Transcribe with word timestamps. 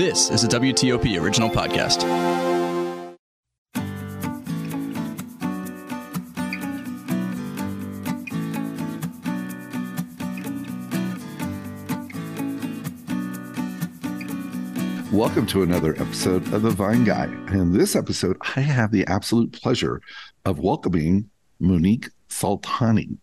This 0.00 0.30
is 0.30 0.44
a 0.44 0.48
WTOP 0.48 1.20
original 1.20 1.50
podcast. 1.50 2.04
Welcome 15.12 15.46
to 15.48 15.62
another 15.62 15.92
episode 16.00 16.50
of 16.54 16.62
The 16.62 16.70
Vine 16.70 17.04
Guy. 17.04 17.26
In 17.52 17.74
this 17.74 17.94
episode, 17.94 18.38
I 18.56 18.60
have 18.60 18.92
the 18.92 19.06
absolute 19.06 19.52
pleasure 19.52 20.00
of 20.46 20.60
welcoming 20.60 21.28
Monique 21.58 22.08
Soltani. 22.30 23.18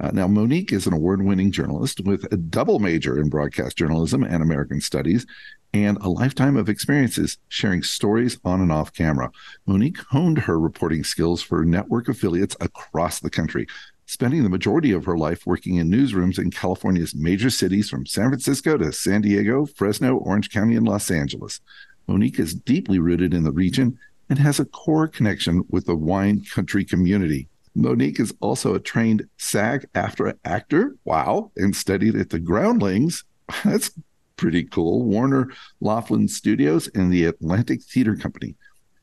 Uh, 0.00 0.10
now, 0.14 0.26
Monique 0.26 0.72
is 0.72 0.86
an 0.86 0.94
award 0.94 1.22
winning 1.22 1.52
journalist 1.52 2.00
with 2.00 2.24
a 2.32 2.36
double 2.38 2.78
major 2.78 3.18
in 3.18 3.28
broadcast 3.28 3.76
journalism 3.76 4.24
and 4.24 4.42
American 4.42 4.80
studies 4.80 5.26
and 5.74 5.98
a 5.98 6.08
lifetime 6.08 6.56
of 6.56 6.70
experiences 6.70 7.36
sharing 7.48 7.82
stories 7.82 8.38
on 8.42 8.62
and 8.62 8.72
off 8.72 8.94
camera. 8.94 9.30
Monique 9.66 9.98
honed 10.08 10.38
her 10.38 10.58
reporting 10.58 11.04
skills 11.04 11.42
for 11.42 11.66
network 11.66 12.08
affiliates 12.08 12.56
across 12.60 13.20
the 13.20 13.28
country, 13.28 13.66
spending 14.06 14.42
the 14.42 14.48
majority 14.48 14.90
of 14.90 15.04
her 15.04 15.18
life 15.18 15.46
working 15.46 15.76
in 15.76 15.90
newsrooms 15.90 16.38
in 16.38 16.50
California's 16.50 17.14
major 17.14 17.50
cities 17.50 17.90
from 17.90 18.06
San 18.06 18.30
Francisco 18.30 18.78
to 18.78 18.92
San 18.92 19.20
Diego, 19.20 19.66
Fresno, 19.66 20.16
Orange 20.16 20.50
County, 20.50 20.76
and 20.76 20.88
Los 20.88 21.10
Angeles. 21.10 21.60
Monique 22.08 22.40
is 22.40 22.54
deeply 22.54 22.98
rooted 22.98 23.34
in 23.34 23.44
the 23.44 23.52
region 23.52 23.98
and 24.30 24.38
has 24.38 24.58
a 24.58 24.64
core 24.64 25.08
connection 25.08 25.62
with 25.68 25.84
the 25.84 25.94
wine 25.94 26.42
country 26.42 26.86
community. 26.86 27.48
Monique 27.80 28.20
is 28.20 28.34
also 28.40 28.74
a 28.74 28.80
trained 28.80 29.26
SAG-AFTRA 29.38 30.34
actor. 30.44 30.96
Wow. 31.04 31.50
And 31.56 31.74
studied 31.74 32.14
at 32.14 32.30
the 32.30 32.38
Groundlings. 32.38 33.24
That's 33.64 33.90
pretty 34.36 34.64
cool. 34.64 35.02
Warner 35.02 35.50
Loughlin 35.80 36.28
Studios 36.28 36.88
and 36.94 37.12
the 37.12 37.24
Atlantic 37.24 37.82
Theater 37.82 38.16
Company. 38.16 38.54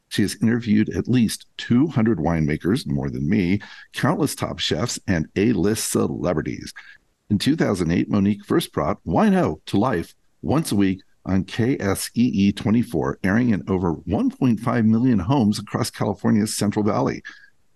She 0.09 0.21
has 0.21 0.37
interviewed 0.41 0.89
at 0.89 1.07
least 1.07 1.47
200 1.57 2.19
winemakers, 2.19 2.87
more 2.87 3.09
than 3.09 3.27
me, 3.27 3.59
countless 3.93 4.35
top 4.35 4.59
chefs, 4.59 4.99
and 5.07 5.27
A 5.35 5.51
list 5.51 5.91
celebrities. 5.91 6.73
In 7.29 7.39
2008, 7.39 8.09
Monique 8.09 8.45
first 8.45 8.71
brought 8.71 8.99
Wine-O 9.03 9.61
to 9.65 9.77
life 9.77 10.15
once 10.41 10.71
a 10.71 10.75
week 10.75 11.01
on 11.25 11.43
KSEE 11.43 12.55
24, 12.55 13.19
airing 13.23 13.49
in 13.49 13.63
over 13.67 13.95
1.5 13.95 14.85
million 14.85 15.19
homes 15.19 15.59
across 15.59 15.89
California's 15.89 16.55
Central 16.55 16.85
Valley. 16.85 17.21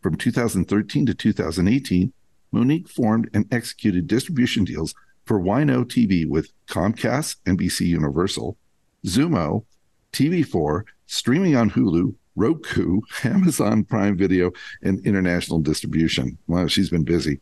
From 0.01 0.15
2013 0.15 1.05
to 1.05 1.13
2018, 1.13 2.11
Monique 2.51 2.89
formed 2.89 3.29
and 3.33 3.45
executed 3.53 4.07
distribution 4.07 4.63
deals 4.63 4.93
for 5.25 5.39
Wine-O 5.39 5.85
TV 5.85 6.27
with 6.27 6.51
Comcast, 6.67 7.37
NBC 7.45 7.85
Universal, 7.87 8.57
Xumo, 9.05 9.63
TV4, 10.11 10.83
streaming 11.05 11.55
on 11.55 11.69
Hulu, 11.69 12.15
Roku, 12.35 13.01
Amazon 13.23 13.83
Prime 13.83 14.17
Video, 14.17 14.51
and 14.81 15.05
international 15.05 15.59
distribution. 15.59 16.37
Wow, 16.47 16.67
she's 16.67 16.89
been 16.89 17.03
busy. 17.03 17.39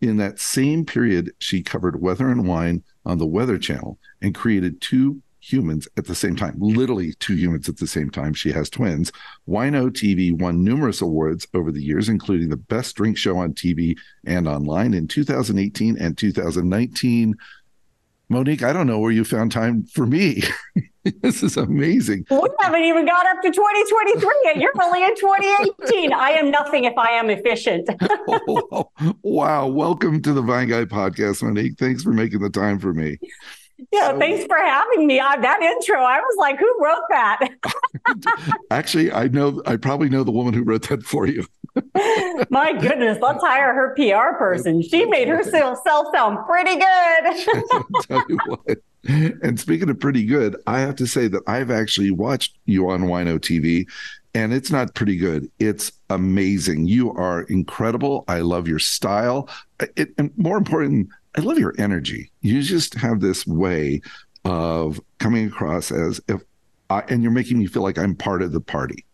In 0.00 0.18
that 0.18 0.38
same 0.38 0.84
period, 0.84 1.32
she 1.38 1.62
covered 1.62 2.02
weather 2.02 2.28
and 2.28 2.46
wine 2.46 2.82
on 3.06 3.18
the 3.18 3.26
Weather 3.26 3.56
Channel 3.56 3.98
and 4.20 4.34
created 4.34 4.80
two 4.80 5.22
humans 5.42 5.88
at 5.96 6.06
the 6.06 6.14
same 6.14 6.36
time, 6.36 6.54
literally 6.58 7.12
two 7.14 7.34
humans 7.34 7.68
at 7.68 7.76
the 7.76 7.86
same 7.86 8.10
time. 8.10 8.32
She 8.32 8.52
has 8.52 8.70
twins. 8.70 9.10
Wine-O 9.46 9.90
TV 9.90 10.38
won 10.38 10.62
numerous 10.62 11.02
awards 11.02 11.46
over 11.52 11.72
the 11.72 11.82
years, 11.82 12.08
including 12.08 12.48
the 12.48 12.56
best 12.56 12.96
drink 12.96 13.18
show 13.18 13.36
on 13.36 13.52
TV 13.52 13.96
and 14.24 14.46
online 14.46 14.94
in 14.94 15.08
2018 15.08 15.98
and 15.98 16.16
2019. 16.16 17.34
Monique, 18.28 18.62
I 18.62 18.72
don't 18.72 18.86
know 18.86 18.98
where 18.98 19.10
you 19.10 19.24
found 19.24 19.52
time 19.52 19.84
for 19.84 20.06
me. 20.06 20.42
this 21.22 21.42
is 21.42 21.56
amazing. 21.56 22.24
We 22.30 22.48
haven't 22.60 22.84
even 22.84 23.04
got 23.04 23.26
up 23.26 23.42
to 23.42 23.50
2023 23.50 24.40
yet. 24.44 24.56
You're 24.56 24.72
only 24.80 25.02
in 25.02 25.14
2018. 25.16 26.12
I 26.12 26.30
am 26.30 26.50
nothing 26.50 26.84
if 26.84 26.96
I 26.96 27.10
am 27.10 27.28
efficient. 27.28 27.90
oh, 28.28 28.90
wow. 29.22 29.66
Welcome 29.66 30.22
to 30.22 30.32
the 30.32 30.40
Vine 30.40 30.68
Guy 30.68 30.84
podcast, 30.84 31.42
Monique. 31.42 31.78
Thanks 31.78 32.02
for 32.02 32.12
making 32.12 32.40
the 32.40 32.48
time 32.48 32.78
for 32.78 32.94
me. 32.94 33.18
Yeah, 33.90 34.10
so, 34.10 34.18
thanks 34.18 34.44
for 34.44 34.56
having 34.56 35.06
me. 35.06 35.20
I, 35.20 35.36
that 35.40 35.62
intro, 35.62 36.00
I 36.00 36.20
was 36.20 36.36
like, 36.38 36.58
who 36.58 36.74
wrote 36.80 37.02
that? 37.10 37.48
Actually, 38.70 39.12
I 39.12 39.28
know, 39.28 39.62
I 39.66 39.76
probably 39.76 40.08
know 40.08 40.24
the 40.24 40.30
woman 40.30 40.54
who 40.54 40.62
wrote 40.62 40.88
that 40.88 41.02
for 41.02 41.26
you. 41.26 41.46
My 42.50 42.72
goodness, 42.78 43.18
let's 43.20 43.42
hire 43.42 43.72
her 43.74 43.94
PR 43.94 44.36
person. 44.36 44.82
She 44.82 45.06
made 45.06 45.28
herself 45.28 45.78
sound 45.84 46.38
pretty 46.46 46.76
good. 46.76 48.02
tell 48.08 48.24
you 48.28 48.38
what. 48.46 48.78
And 49.42 49.58
speaking 49.58 49.90
of 49.90 49.98
pretty 49.98 50.24
good, 50.24 50.56
I 50.66 50.80
have 50.80 50.96
to 50.96 51.06
say 51.06 51.28
that 51.28 51.42
I've 51.46 51.70
actually 51.70 52.10
watched 52.10 52.56
you 52.66 52.90
on 52.90 53.08
Wine-O 53.08 53.38
TV 53.38 53.86
and 54.34 54.52
it's 54.52 54.70
not 54.70 54.94
pretty 54.94 55.16
good. 55.16 55.50
It's 55.58 55.92
amazing. 56.08 56.86
You 56.86 57.12
are 57.12 57.42
incredible. 57.42 58.24
I 58.28 58.40
love 58.40 58.66
your 58.66 58.78
style. 58.78 59.48
It, 59.96 60.14
and 60.16 60.30
more 60.36 60.56
important, 60.56 61.08
I 61.36 61.40
love 61.40 61.58
your 61.58 61.74
energy. 61.78 62.30
You 62.40 62.62
just 62.62 62.94
have 62.94 63.20
this 63.20 63.46
way 63.46 64.02
of 64.44 65.00
coming 65.18 65.46
across 65.46 65.90
as 65.90 66.20
if, 66.28 66.42
I, 66.90 67.00
and 67.08 67.22
you're 67.22 67.32
making 67.32 67.58
me 67.58 67.66
feel 67.66 67.82
like 67.82 67.98
I'm 67.98 68.14
part 68.14 68.42
of 68.42 68.52
the 68.52 68.60
party. 68.60 69.06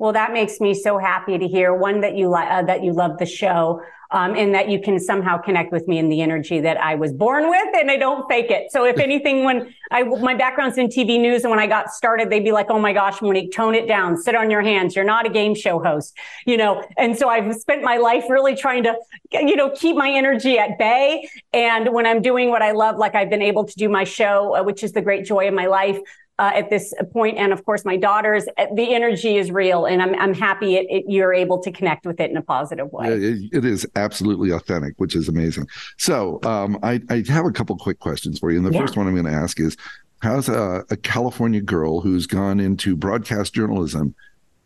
Well, 0.00 0.14
that 0.14 0.32
makes 0.32 0.60
me 0.60 0.72
so 0.72 0.96
happy 0.96 1.36
to 1.36 1.46
hear. 1.46 1.74
One 1.74 2.00
that 2.00 2.16
you 2.16 2.30
like, 2.30 2.50
uh, 2.50 2.62
that 2.62 2.82
you 2.82 2.94
love 2.94 3.18
the 3.18 3.26
show 3.26 3.82
um, 4.10 4.34
and 4.34 4.54
that 4.54 4.70
you 4.70 4.80
can 4.80 4.98
somehow 4.98 5.36
connect 5.36 5.72
with 5.72 5.86
me 5.86 5.98
in 5.98 6.08
the 6.08 6.22
energy 6.22 6.58
that 6.60 6.80
I 6.80 6.94
was 6.94 7.12
born 7.12 7.50
with, 7.50 7.68
and 7.74 7.90
I 7.90 7.98
don't 7.98 8.26
fake 8.26 8.50
it. 8.50 8.72
So 8.72 8.86
if 8.86 8.98
anything, 9.08 9.44
when 9.44 9.74
I 9.90 10.04
my 10.04 10.34
background's 10.34 10.78
in 10.78 10.88
TV 10.88 11.20
news, 11.20 11.42
and 11.42 11.50
when 11.50 11.60
I 11.60 11.66
got 11.66 11.90
started, 11.90 12.30
they'd 12.30 12.42
be 12.42 12.50
like, 12.50 12.70
"Oh 12.70 12.78
my 12.78 12.94
gosh, 12.94 13.20
Monique, 13.20 13.52
tone 13.52 13.74
it 13.74 13.86
down, 13.86 14.16
sit 14.16 14.34
on 14.34 14.50
your 14.50 14.62
hands. 14.62 14.96
You're 14.96 15.04
not 15.04 15.26
a 15.26 15.28
game 15.30 15.54
show 15.54 15.78
host," 15.78 16.16
you 16.46 16.56
know. 16.56 16.82
And 16.96 17.14
so 17.18 17.28
I've 17.28 17.54
spent 17.56 17.82
my 17.82 17.98
life 17.98 18.24
really 18.30 18.56
trying 18.56 18.84
to, 18.84 18.96
you 19.32 19.54
know, 19.54 19.68
keep 19.76 19.96
my 19.96 20.10
energy 20.10 20.58
at 20.58 20.78
bay. 20.78 21.28
And 21.52 21.92
when 21.92 22.06
I'm 22.06 22.22
doing 22.22 22.48
what 22.48 22.62
I 22.62 22.72
love, 22.72 22.96
like 22.96 23.14
I've 23.14 23.28
been 23.28 23.42
able 23.42 23.66
to 23.66 23.74
do 23.76 23.90
my 23.90 24.04
show, 24.04 24.56
uh, 24.56 24.62
which 24.62 24.82
is 24.82 24.92
the 24.92 25.02
great 25.02 25.26
joy 25.26 25.46
of 25.46 25.52
my 25.52 25.66
life, 25.66 25.98
uh, 26.40 26.50
at 26.54 26.70
this. 26.70 26.92
And 27.14 27.52
of 27.52 27.64
course, 27.64 27.84
my 27.84 27.96
daughters, 27.96 28.46
uh, 28.58 28.66
the 28.74 28.94
energy 28.94 29.36
is 29.36 29.52
real. 29.52 29.84
And 29.84 30.02
I'm, 30.02 30.14
I'm 30.16 30.34
happy 30.34 30.76
it, 30.76 30.86
it, 30.90 31.04
you're 31.06 31.32
able 31.32 31.60
to 31.62 31.70
connect 31.70 32.04
with 32.04 32.18
it 32.18 32.30
in 32.30 32.36
a 32.36 32.42
positive 32.42 32.90
way. 32.92 33.10
Yeah, 33.10 33.28
it, 33.28 33.58
it 33.58 33.64
is 33.64 33.86
absolutely 33.94 34.50
authentic, 34.50 34.94
which 34.96 35.14
is 35.14 35.28
amazing. 35.28 35.68
So 35.98 36.40
um, 36.44 36.78
I, 36.82 37.00
I, 37.08 37.22
have 37.28 37.44
a 37.44 37.52
couple 37.52 37.76
quick 37.76 38.00
questions 38.00 38.38
for 38.40 38.50
you. 38.50 38.56
And 38.56 38.66
the 38.66 38.72
yeah. 38.72 38.80
first 38.80 38.96
one 38.96 39.06
I'm 39.06 39.14
going 39.14 39.26
to 39.26 39.32
ask 39.32 39.60
is 39.60 39.76
How's 40.20 40.50
a, 40.50 40.84
a 40.90 40.96
California 40.96 41.62
girl 41.62 42.00
who's 42.00 42.26
gone 42.26 42.60
into 42.60 42.94
broadcast 42.94 43.54
journalism 43.54 44.14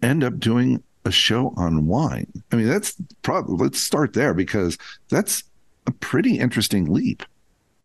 end 0.02 0.24
up 0.24 0.38
doing 0.38 0.82
a 1.04 1.12
show 1.12 1.54
on 1.56 1.86
wine? 1.86 2.26
I 2.50 2.56
mean, 2.56 2.66
that's 2.66 2.96
probably, 3.22 3.56
let's 3.56 3.80
start 3.80 4.14
there 4.14 4.34
because 4.34 4.76
that's 5.10 5.44
a 5.86 5.92
pretty 5.92 6.38
interesting 6.38 6.92
leap. 6.92 7.22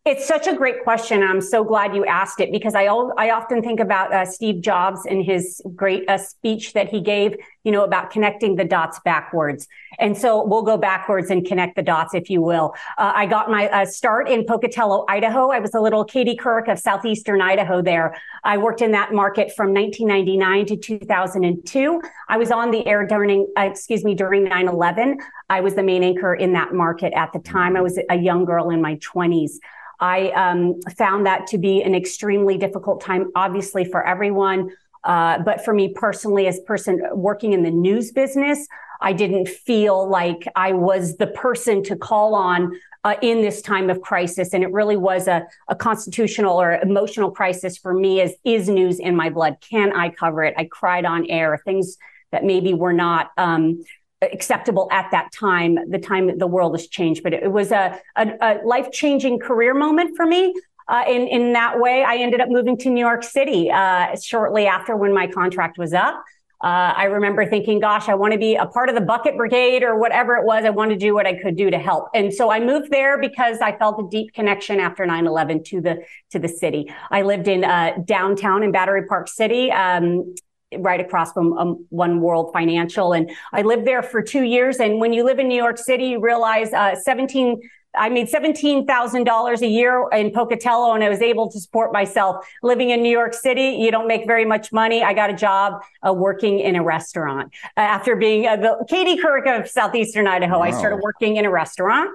It's 0.09 0.27
such 0.27 0.47
a 0.47 0.55
great 0.55 0.83
question. 0.83 1.21
I'm 1.21 1.39
so 1.39 1.63
glad 1.63 1.95
you 1.95 2.03
asked 2.03 2.39
it 2.39 2.51
because 2.51 2.73
I 2.73 2.85
I 2.87 3.29
often 3.29 3.61
think 3.61 3.79
about 3.79 4.11
uh, 4.11 4.25
Steve 4.25 4.59
Jobs 4.59 5.05
and 5.05 5.23
his 5.23 5.61
great 5.75 6.09
uh, 6.09 6.17
speech 6.17 6.73
that 6.73 6.89
he 6.89 6.99
gave, 6.99 7.37
you 7.63 7.71
know, 7.71 7.83
about 7.83 8.09
connecting 8.09 8.55
the 8.55 8.65
dots 8.65 8.99
backwards. 9.05 9.67
And 9.99 10.17
so 10.17 10.43
we'll 10.43 10.63
go 10.63 10.77
backwards 10.77 11.29
and 11.29 11.45
connect 11.45 11.75
the 11.75 11.83
dots, 11.83 12.15
if 12.15 12.27
you 12.27 12.41
will. 12.41 12.73
Uh, 12.97 13.11
I 13.13 13.27
got 13.27 13.51
my 13.51 13.69
uh, 13.69 13.85
start 13.85 14.27
in 14.27 14.45
Pocatello, 14.45 15.05
Idaho. 15.07 15.51
I 15.51 15.59
was 15.59 15.75
a 15.75 15.79
little 15.79 16.03
Katie 16.03 16.35
Couric 16.35 16.71
of 16.71 16.79
southeastern 16.79 17.39
Idaho. 17.39 17.79
There, 17.79 18.17
I 18.43 18.57
worked 18.57 18.81
in 18.81 18.91
that 18.93 19.13
market 19.13 19.55
from 19.55 19.75
1999 19.75 20.65
to 20.65 20.75
2002. 20.75 22.01
I 22.29 22.37
was 22.37 22.49
on 22.49 22.71
the 22.71 22.83
air 22.87 23.05
during, 23.05 23.45
uh, 23.55 23.69
excuse 23.69 24.03
me, 24.03 24.15
during 24.15 24.45
9/11. 24.45 25.19
I 25.51 25.61
was 25.61 25.75
the 25.75 25.83
main 25.83 26.01
anchor 26.01 26.33
in 26.33 26.53
that 26.53 26.73
market 26.73 27.13
at 27.13 27.31
the 27.31 27.39
time. 27.39 27.77
I 27.77 27.81
was 27.81 27.99
a 28.09 28.17
young 28.17 28.43
girl 28.43 28.71
in 28.71 28.81
my 28.81 28.95
20s. 28.95 29.59
I 29.99 30.29
um, 30.29 30.81
found 30.97 31.25
that 31.25 31.47
to 31.47 31.57
be 31.57 31.81
an 31.81 31.93
extremely 31.93 32.57
difficult 32.57 33.01
time, 33.01 33.31
obviously 33.35 33.85
for 33.85 34.06
everyone. 34.06 34.69
Uh, 35.03 35.39
but 35.39 35.63
for 35.63 35.74
me 35.74 35.94
personally, 35.94 36.47
as 36.47 36.59
person 36.62 37.01
working 37.13 37.53
in 37.53 37.63
the 37.63 37.71
news 37.71 38.12
business, 38.12 38.68
I 39.01 39.13
didn't 39.13 39.47
feel 39.47 40.09
like 40.09 40.45
I 40.56 40.74
was 40.74 41.18
the 41.18 41.27
person 41.27 41.83
to 41.83 41.95
call 41.95 42.35
on 42.35 42.74
uh, 43.06 43.15
in 43.21 43.41
this 43.41 43.62
time 43.62 43.89
of 43.89 44.01
crisis. 44.01 44.53
And 44.53 44.63
it 44.63 44.71
really 44.74 44.97
was 44.97 45.27
a, 45.27 45.47
a 45.69 45.75
constitutional 45.75 46.59
or 46.59 46.74
emotional 46.74 47.31
crisis 47.31 47.77
for 47.77 47.94
me 47.94 48.19
as 48.19 48.33
is 48.44 48.68
news 48.68 49.00
in 49.00 49.15
my 49.15 49.29
blood. 49.29 49.57
Can 49.62 49.94
I 49.94 50.09
cover 50.09 50.44
it? 50.44 50.53
I 50.57 50.65
cried 50.65 51.06
on 51.06 51.25
air, 51.29 51.62
things 51.63 51.97
that 52.31 52.44
maybe 52.44 52.74
were 52.74 52.94
not 52.94 53.31
um, 53.38 53.83
acceptable 54.21 54.88
at 54.92 55.10
that 55.12 55.31
time, 55.31 55.77
the 55.89 56.00
time 56.00 56.38
the 56.38 56.48
world 56.48 56.74
has 56.74 56.88
changed. 56.88 57.24
But 57.24 57.33
it 57.33 57.51
was 57.51 57.71
a, 57.71 58.00
a, 58.16 58.27
a 58.42 58.60
life 58.66 58.92
changing 58.92 59.39
career 59.39 59.74
moment 59.74 60.16
for 60.16 60.25
me. 60.25 60.54
Uh, 60.88 61.04
in 61.07 61.27
in 61.27 61.54
that 61.54 61.80
way, 61.80 62.04
I 62.04 62.18
ended 62.18 62.42
up 62.42 62.50
moving 62.50 62.77
to 62.80 62.89
New 62.89 63.06
York 63.06 63.24
City 63.24 63.69
uh, 63.69 64.16
shortly 64.19 64.66
after 64.66 64.95
when 64.95 65.13
my 65.13 65.27
contract 65.27 65.77
was 65.77 65.94
up. 65.94 66.24
Uh, 66.62 66.92
I 66.94 67.06
remember 67.06 67.45
thinking, 67.45 67.80
gosh, 67.80 68.10
I 68.10 68.16
want 68.16 68.33
to 68.33 68.39
be 68.39 68.56
a 68.56 68.66
part 68.66 68.89
of 68.89 68.95
the 68.95 69.01
bucket 69.01 69.38
brigade 69.38 69.81
or 69.81 69.98
whatever 69.98 70.36
it 70.36 70.45
was. 70.45 70.65
I 70.65 70.72
wanted 70.72 71.00
to 71.00 71.00
do 71.00 71.13
what 71.13 71.25
I 71.25 71.36
could 71.36 71.56
do 71.56 71.72
to 71.72 71.80
help. 71.80 72.10
And 72.13 72.33
so 72.33 72.51
I 72.51 72.60
moved 72.60 72.92
there 72.92 73.18
because 73.18 73.60
I 73.60 73.77
felt 73.77 73.98
a 73.98 74.10
deep 74.10 74.33
connection 74.33 74.81
after 74.81 75.06
9-11 75.06 75.63
to 75.65 75.80
the, 75.80 76.04
to 76.31 76.39
the 76.39 76.50
city. 76.50 76.94
I 77.12 77.22
lived 77.22 77.48
in 77.48 77.63
uh, 77.63 77.94
downtown 78.04 78.63
in 78.63 78.74
Battery 78.74 79.06
Park 79.06 79.30
City. 79.30 79.72
Um, 79.72 80.36
right 80.77 81.00
across 81.00 81.33
from 81.33 81.54
um, 81.54 81.86
One 81.89 82.21
World 82.21 82.51
Financial. 82.54 83.13
And 83.13 83.31
I 83.54 83.63
lived 83.63 83.86
there 83.86 84.04
for 84.04 84.21
two 84.21 84.44
years. 84.44 84.77
And 84.77 85.00
when 85.00 85.13
you 85.13 85.24
live 85.24 85.39
in 85.39 85.48
New 85.48 85.62
York 85.62 85.77
City, 85.77 86.06
you 86.06 86.21
realize 86.21 86.74
uh, 86.74 86.95
17 86.95 87.60
I 87.95 88.10
made 88.10 88.27
$17,000 88.27 89.62
a 89.62 89.68
year 89.68 90.07
in 90.12 90.31
Pocatello 90.31 90.94
and 90.94 91.04
I 91.04 91.10
was 91.10 91.21
able 91.21 91.50
to 91.50 91.60
support 91.60 91.92
myself. 91.92 92.48
Living 92.62 92.92
in 92.92 93.01
New 93.01 93.12
York 93.12 93.33
City, 93.33 93.77
you 93.80 93.89
don't 93.89 94.07
make 94.07 94.27
very 94.27 94.45
much 94.45 94.71
money. 94.71 95.04
I 95.04 95.13
got 95.13 95.31
a 95.31 95.33
job 95.33 95.81
uh, 96.07 96.13
working 96.13 96.60
in 96.60 96.75
a 96.75 96.83
restaurant. 96.83 97.51
Uh, 97.75 97.81
after 97.81 98.15
being 98.15 98.45
uh, 98.45 98.57
the 98.57 98.86
Katie 98.88 99.19
Couric 99.19 99.48
of 99.48 99.68
Southeastern 99.68 100.27
Idaho, 100.27 100.60
wow. 100.60 100.65
I 100.65 100.72
started 100.72 100.98
working 101.01 101.38
in 101.38 101.45
a 101.45 101.50
restaurant. 101.50 102.12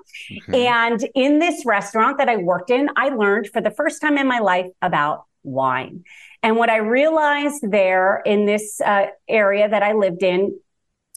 Okay. 0.49 0.67
And 0.67 1.05
in 1.15 1.41
this 1.41 1.67
restaurant 1.67 2.19
that 2.19 2.29
I 2.29 2.37
worked 2.37 2.71
in, 2.71 2.89
I 2.97 3.09
learned 3.09 3.49
for 3.49 3.61
the 3.61 3.71
first 3.71 4.01
time 4.01 4.17
in 4.17 4.29
my 4.29 4.39
life 4.39 4.67
about 4.81 5.25
wine. 5.43 6.05
And 6.45 6.57
what 6.57 6.69
I 6.69 6.77
realized 6.77 7.71
there 7.71 8.21
in 8.27 8.45
this 8.45 8.79
uh, 8.83 9.07
area 9.27 9.67
that 9.67 9.83
I 9.83 9.95
lived 9.95 10.23
in 10.23 10.61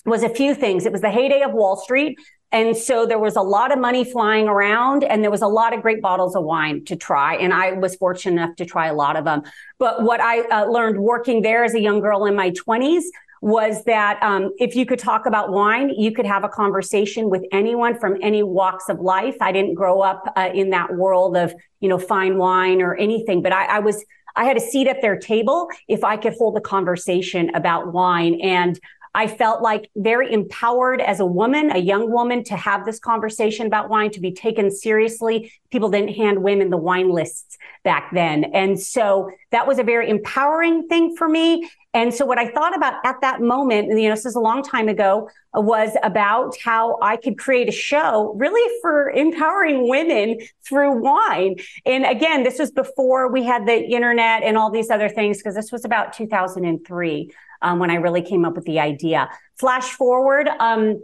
was 0.06 0.24
a 0.24 0.30
few 0.30 0.56
things. 0.56 0.86
It 0.86 0.94
was 0.94 1.02
the 1.02 1.12
heyday 1.12 1.42
of 1.42 1.52
Wall 1.52 1.76
Street. 1.76 2.18
And 2.54 2.78
so 2.78 3.06
there 3.06 3.20
was 3.20 3.36
a 3.36 3.42
lot 3.42 3.74
of 3.74 3.78
money 3.78 4.06
flying 4.06 4.48
around 4.48 5.04
and 5.04 5.22
there 5.22 5.30
was 5.30 5.42
a 5.42 5.48
lot 5.48 5.76
of 5.76 5.82
great 5.82 6.02
bottles 6.02 6.34
of 6.34 6.46
wine 6.46 6.86
to 6.86 6.96
try. 6.96 7.36
And 7.36 7.54
I 7.54 7.74
was 7.74 7.98
fortunate 7.98 8.42
enough 8.42 8.56
to 8.56 8.66
try 8.66 8.88
a 8.88 8.94
lot 8.94 9.18
of 9.18 9.26
them. 9.26 9.42
But 9.80 10.04
what 10.04 10.22
I 10.22 10.44
uh, 10.44 10.68
learned 10.68 10.98
working 10.98 11.42
there 11.42 11.66
as 11.66 11.76
a 11.76 11.82
young 11.82 12.00
girl 12.00 12.26
in 12.26 12.34
my 12.34 12.52
20s 12.52 13.04
was 13.42 13.84
that 13.84 14.24
um, 14.24 14.54
if 14.60 14.78
you 14.78 14.86
could 14.86 14.98
talk 14.98 15.26
about 15.26 15.52
wine, 15.52 15.90
you 15.90 16.14
could 16.14 16.26
have 16.26 16.46
a 16.46 16.50
conversation 16.50 17.30
with 17.30 17.44
anyone 17.52 18.00
from 18.00 18.16
any 18.22 18.44
walks 18.44 18.88
of 18.88 19.02
life. 19.02 19.36
I 19.42 19.52
didn't 19.52 19.74
grow 19.74 20.00
up 20.00 20.24
uh, 20.38 20.50
in 20.54 20.70
that 20.70 20.96
world 20.96 21.36
of, 21.36 21.54
you 21.82 21.90
know, 21.90 22.00
fine 22.00 22.38
wine 22.38 22.82
or 22.82 22.96
anything, 22.96 23.42
but 23.42 23.52
I, 23.52 23.66
I 23.66 23.80
was 23.80 24.06
I 24.38 24.46
had 24.46 24.56
a 24.56 24.62
seat 24.62 24.88
at 24.88 25.02
their 25.02 25.18
table 25.18 25.70
if 25.88 26.04
I 26.04 26.16
could 26.16 26.36
hold 26.36 26.56
a 26.58 26.62
conversation 26.62 27.54
about 27.56 27.92
wine. 27.92 28.40
And 28.42 28.80
I 29.16 29.26
felt 29.26 29.64
like 29.64 29.90
very 29.96 30.32
empowered 30.32 31.02
as 31.02 31.20
a 31.20 31.26
woman, 31.26 31.72
a 31.72 31.80
young 31.80 32.12
woman, 32.12 32.44
to 32.46 32.56
have 32.56 32.86
this 32.86 33.00
conversation 33.00 33.66
about 33.66 33.90
wine, 33.90 34.12
to 34.12 34.20
be 34.20 34.32
taken 34.32 34.70
seriously. 34.70 35.52
People 35.72 35.90
didn't 35.90 36.14
hand 36.14 36.44
women 36.44 36.70
the 36.70 36.78
wine 36.78 37.10
lists 37.10 37.58
back 37.84 38.12
then. 38.14 38.44
And 38.54 38.80
so 38.80 39.32
that 39.50 39.66
was 39.66 39.80
a 39.80 39.84
very 39.84 40.08
empowering 40.08 40.88
thing 40.88 41.16
for 41.16 41.28
me. 41.28 41.68
And 41.98 42.14
so 42.14 42.28
what 42.28 42.38
I 42.38 42.48
thought 42.52 42.76
about 42.78 43.04
at 43.06 43.22
that 43.22 43.42
moment, 43.42 43.90
and 43.90 44.00
you 44.00 44.08
know, 44.08 44.14
this 44.14 44.28
is 44.28 44.36
a 44.36 44.40
long 44.40 44.62
time 44.62 44.88
ago, 44.88 45.32
was 45.56 45.98
about 46.04 46.56
how 46.64 47.00
I 47.02 47.18
could 47.18 47.40
create 47.40 47.68
a 47.68 47.72
show 47.72 48.36
really 48.38 48.72
for 48.84 49.10
empowering 49.10 49.90
women 49.90 50.38
through 50.64 51.02
wine. 51.02 51.56
And 51.88 52.06
again, 52.06 52.44
this 52.44 52.60
was 52.60 52.70
before 52.70 53.32
we 53.32 53.44
had 53.44 53.66
the 53.66 53.84
internet 53.84 54.44
and 54.44 54.60
all 54.60 54.70
these 54.70 54.92
other 54.92 55.10
things, 55.10 55.40
because 55.40 55.56
this 55.56 55.72
was 55.72 55.86
about 55.86 56.14
2003 56.14 57.32
um, 57.64 57.80
when 57.80 57.90
I 57.90 57.96
really 57.96 58.22
came 58.22 58.46
up 58.46 58.54
with 58.54 58.66
the 58.66 58.80
idea. 58.80 59.28
Flash 59.58 59.90
forward, 59.90 60.48
um, 60.60 61.02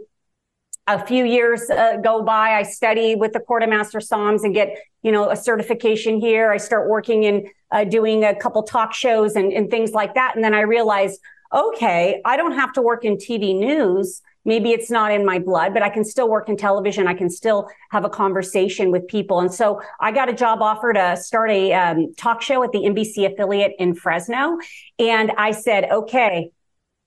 a 0.86 1.04
few 1.04 1.24
years 1.24 1.70
uh, 1.70 1.96
go 1.96 2.22
by. 2.22 2.50
I 2.50 2.62
study 2.62 3.14
with 3.14 3.32
the 3.32 3.40
Court 3.40 3.62
of 3.62 3.70
Master 3.70 4.00
Somms 4.00 4.44
and 4.44 4.54
get, 4.54 4.76
you 5.02 5.12
know, 5.12 5.30
a 5.30 5.36
certification 5.36 6.20
here. 6.20 6.50
I 6.50 6.58
start 6.58 6.88
working 6.88 7.24
in 7.24 7.46
uh, 7.70 7.84
doing 7.84 8.24
a 8.24 8.34
couple 8.34 8.62
talk 8.62 8.92
shows 8.92 9.34
and, 9.34 9.52
and 9.52 9.70
things 9.70 9.92
like 9.92 10.14
that. 10.14 10.34
And 10.34 10.44
then 10.44 10.54
I 10.54 10.60
realize, 10.60 11.18
okay, 11.52 12.20
I 12.24 12.36
don't 12.36 12.52
have 12.52 12.72
to 12.74 12.82
work 12.82 13.04
in 13.04 13.16
TV 13.16 13.58
news. 13.58 14.20
Maybe 14.44 14.72
it's 14.72 14.90
not 14.90 15.10
in 15.10 15.24
my 15.24 15.38
blood, 15.38 15.72
but 15.72 15.82
I 15.82 15.88
can 15.88 16.04
still 16.04 16.28
work 16.28 16.50
in 16.50 16.56
television. 16.58 17.06
I 17.06 17.14
can 17.14 17.30
still 17.30 17.70
have 17.90 18.04
a 18.04 18.10
conversation 18.10 18.90
with 18.90 19.08
people. 19.08 19.40
And 19.40 19.52
so 19.52 19.80
I 20.00 20.12
got 20.12 20.28
a 20.28 20.34
job 20.34 20.60
offer 20.60 20.92
to 20.92 21.16
start 21.16 21.50
a 21.50 21.72
um, 21.72 22.14
talk 22.14 22.42
show 22.42 22.62
at 22.62 22.72
the 22.72 22.80
NBC 22.80 23.32
affiliate 23.32 23.72
in 23.78 23.94
Fresno. 23.94 24.58
And 24.98 25.32
I 25.38 25.52
said, 25.52 25.84
okay, 25.90 26.50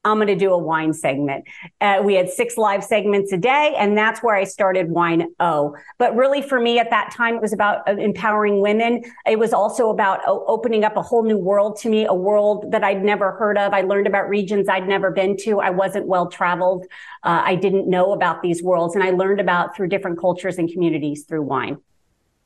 I'm 0.07 0.18
going 0.18 0.27
to 0.27 0.36
do 0.36 0.54
a 0.54 0.57
wine 0.57 0.94
segment. 0.94 1.45
Uh, 1.81 2.01
we 2.04 2.15
had 2.15 2.30
six 2.30 2.57
live 2.57 2.83
segments 2.83 3.31
a 3.33 3.38
day, 3.38 3.75
and 3.77 3.98
that's 3.98 4.24
where 4.24 4.36
I 4.36 4.45
started 4.45 4.89
Wine 4.89 5.27
O. 5.39 5.75
But 5.98 6.15
really, 6.15 6.42
for 6.42 6.59
me 6.59 6.80
at 6.80 6.89
that 6.89 7.12
time, 7.12 7.36
it 7.36 7.42
was 7.42 7.54
about 7.54 7.88
uh, 7.88 7.98
empowering 7.98 8.62
women. 8.62 9.04
It 9.25 9.38
was 9.38 9.54
also 9.54 9.89
about 9.89 10.25
uh, 10.27 10.31
opening 10.48 10.83
up 10.83 10.95
a 10.95 11.01
whole 11.01 11.24
new 11.24 11.38
world 11.38 11.77
to 11.81 11.89
me, 11.89 12.06
a 12.06 12.13
world 12.13 12.71
that 12.71 12.83
I'd 12.83 13.04
never 13.04 13.31
heard 13.33 13.57
of. 13.57 13.74
I 13.74 13.81
learned 13.81 14.07
about 14.07 14.30
regions 14.30 14.69
I'd 14.69 14.88
never 14.88 15.12
been 15.12 15.36
to. 15.38 15.59
I 15.59 15.69
wasn't 15.71 16.07
well 16.07 16.27
traveled. 16.27 16.86
Uh, 17.24 17.42
I 17.44 17.56
didn't 17.56 17.89
know 17.89 18.13
about 18.13 18.42
these 18.42 18.63
worlds, 18.63 18.95
and 18.95 19.04
I 19.04 19.12
learned 19.12 19.42
about 19.42 19.75
through 19.75 19.89
different 19.89 20.19
cultures 20.19 20.57
and 20.57 20.71
communities 20.71 21.25
through 21.25 21.44
wine. 21.44 21.77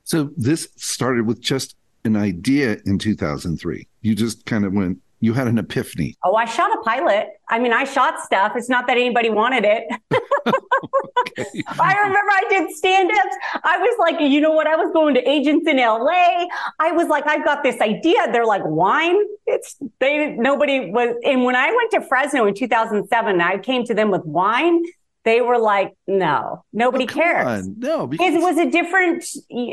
So 0.04 0.30
this 0.36 0.68
started 0.76 1.26
with 1.26 1.40
just 1.40 1.76
an 2.04 2.16
idea 2.16 2.78
in 2.86 2.98
2003. 2.98 3.86
You 4.00 4.14
just 4.14 4.44
kind 4.46 4.64
of 4.64 4.72
went, 4.72 4.98
you 5.22 5.32
had 5.34 5.46
an 5.46 5.56
epiphany. 5.56 6.16
Oh, 6.24 6.34
I 6.34 6.46
shot 6.46 6.76
a 6.76 6.82
pilot. 6.82 7.28
I 7.48 7.60
mean, 7.60 7.72
I 7.72 7.84
shot 7.84 8.20
stuff. 8.20 8.54
It's 8.56 8.68
not 8.68 8.88
that 8.88 8.96
anybody 8.96 9.30
wanted 9.30 9.64
it. 9.64 9.84
okay. 10.48 11.62
I 11.78 11.94
remember 11.94 12.30
I 12.32 12.44
did 12.50 12.70
stand 12.72 13.08
ups. 13.12 13.36
I 13.62 13.78
was 13.78 13.96
like, 14.00 14.20
you 14.20 14.40
know 14.40 14.50
what? 14.50 14.66
I 14.66 14.74
was 14.74 14.92
going 14.92 15.14
to 15.14 15.20
agents 15.28 15.68
in 15.68 15.76
LA. 15.76 16.48
I 16.80 16.90
was 16.90 17.06
like, 17.06 17.24
I've 17.28 17.44
got 17.44 17.62
this 17.62 17.80
idea. 17.80 18.32
They're 18.32 18.44
like, 18.44 18.62
wine? 18.64 19.16
It's 19.46 19.76
they, 20.00 20.30
nobody 20.32 20.90
was. 20.90 21.14
And 21.24 21.44
when 21.44 21.54
I 21.54 21.70
went 21.70 21.92
to 21.92 22.00
Fresno 22.00 22.44
in 22.46 22.54
2007, 22.54 23.40
I 23.40 23.58
came 23.58 23.84
to 23.84 23.94
them 23.94 24.10
with 24.10 24.24
wine. 24.24 24.82
They 25.24 25.40
were 25.40 25.58
like, 25.58 25.92
no, 26.08 26.64
nobody 26.72 27.04
oh, 27.04 27.14
cares. 27.14 27.64
On. 27.64 27.76
No, 27.78 28.08
because 28.08 28.34
it 28.34 28.40
was 28.40 28.58
a 28.58 28.68
different, 28.68 29.24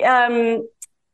um, 0.06 0.68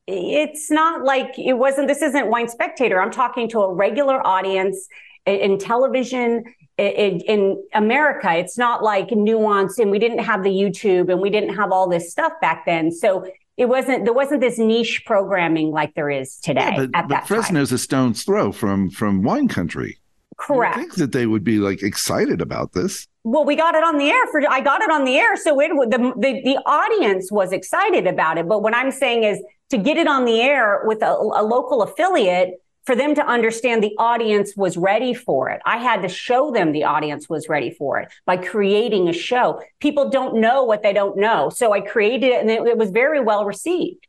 it's 0.08 0.70
not 0.70 1.04
like 1.04 1.38
it 1.38 1.54
wasn't 1.54 1.88
this 1.88 2.02
isn't 2.02 2.30
wine 2.30 2.48
spectator. 2.48 3.02
I'm 3.02 3.12
talking 3.12 3.50
to 3.50 3.60
a 3.62 3.74
regular 3.74 4.26
audience 4.26 4.88
in, 5.26 5.36
in 5.36 5.58
television 5.58 6.44
in, 6.78 7.22
in, 7.22 7.64
america. 7.74 8.34
It's 8.36 8.58
not 8.58 8.84
like 8.84 9.10
nuanced 9.10 9.80
and 9.80 9.90
we 9.90 10.00
didn't 10.00 10.20
have 10.20 10.44
the 10.44 10.50
youtube 10.50 11.10
and 11.10 11.22
we 11.22 11.30
didn't 11.30 11.56
have 11.56 11.72
all 11.72 11.90
this 11.90 12.12
stuff 12.12 12.34
back 12.42 12.66
then. 12.66 12.92
So 12.92 13.26
it 13.58 13.66
wasn't 13.66 14.04
there 14.04 14.14
wasn't 14.14 14.42
this 14.42 14.60
niche 14.60 15.04
programming 15.06 15.72
like 15.72 15.94
there 15.96 16.10
is 16.10 16.38
today 16.38 16.74
yeah, 16.78 16.88
but, 16.88 17.08
but 17.08 17.28
fresno's 17.28 17.70
time. 17.70 17.76
a 17.76 17.80
stone's 17.80 18.24
throw 18.24 18.52
from 18.52 18.90
from 18.90 19.24
wine 19.24 19.48
country. 19.48 19.98
Correct. 20.38 20.76
I 20.76 20.80
think 20.82 20.96
that 20.96 21.14
they 21.14 21.28
would 21.28 21.46
be 21.46 21.60
like 21.60 21.82
excited 21.82 22.42
about 22.42 22.74
this? 22.74 23.08
Well, 23.24 23.46
we 23.46 23.56
got 23.56 23.74
it 23.74 23.84
on 23.84 23.98
the 23.98 24.10
air 24.10 24.28
for 24.32 24.42
I 24.50 24.60
got 24.60 24.82
it 24.82 24.92
on 24.92 25.06
the 25.06 25.16
air, 25.18 25.38
so 25.38 25.60
it 25.62 25.70
the, 25.90 26.14
the 26.18 26.42
the 26.44 26.62
audience 26.66 27.32
was 27.32 27.54
excited 27.54 28.06
about 28.06 28.38
it. 28.38 28.48
But 28.48 28.62
what 28.62 28.76
I'm 28.76 28.92
saying 28.92 29.24
is 29.24 29.42
to 29.70 29.78
get 29.78 29.98
it 29.98 30.08
on 30.08 30.26
the 30.26 30.42
air 30.42 30.82
with 30.86 31.02
a, 31.02 31.12
a 31.12 31.44
local 31.44 31.82
affiliate 31.82 32.62
for 32.86 32.96
them 32.96 33.16
to 33.16 33.26
understand 33.26 33.84
the 33.84 33.96
audience 33.98 34.56
was 34.56 34.78
ready 34.78 35.14
for 35.14 35.50
it. 35.50 35.60
I 35.66 35.78
had 35.78 36.04
to 36.04 36.08
show 36.08 36.52
them 36.52 36.72
the 36.72 36.84
audience 36.84 37.28
was 37.28 37.50
ready 37.50 37.72
for 37.72 38.00
it 38.00 38.12
by 38.26 38.38
creating 38.38 39.10
a 39.10 39.14
show. 39.14 39.60
People 39.80 40.10
don't 40.10 40.40
know 40.40 40.64
what 40.64 40.84
they 40.84 40.94
don't 40.94 41.18
know. 41.18 41.50
So 41.50 41.74
I 41.74 41.82
created 41.82 42.28
it 42.28 42.42
and 42.42 42.50
it, 42.50 42.62
it 42.68 42.78
was 42.78 42.92
very 42.92 43.22
well 43.22 43.46
received. 43.46 44.06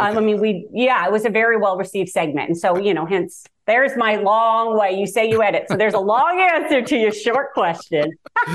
Um, 0.00 0.18
I 0.18 0.20
mean, 0.20 0.40
we, 0.40 0.66
yeah, 0.72 1.06
it 1.06 1.12
was 1.12 1.24
a 1.24 1.30
very 1.30 1.56
well 1.56 1.76
received 1.76 2.10
segment. 2.10 2.48
And 2.48 2.58
so, 2.58 2.78
you 2.78 2.94
know, 2.94 3.06
hence 3.06 3.44
there's 3.66 3.96
my 3.96 4.16
long 4.16 4.76
way. 4.76 4.98
You 4.98 5.06
say 5.06 5.28
you 5.28 5.42
edit. 5.42 5.66
So 5.68 5.76
there's 5.76 5.94
a 5.94 6.00
long 6.00 6.40
answer 6.40 6.82
to 6.82 6.96
your 6.96 7.12
short 7.12 7.52
question. 7.52 8.12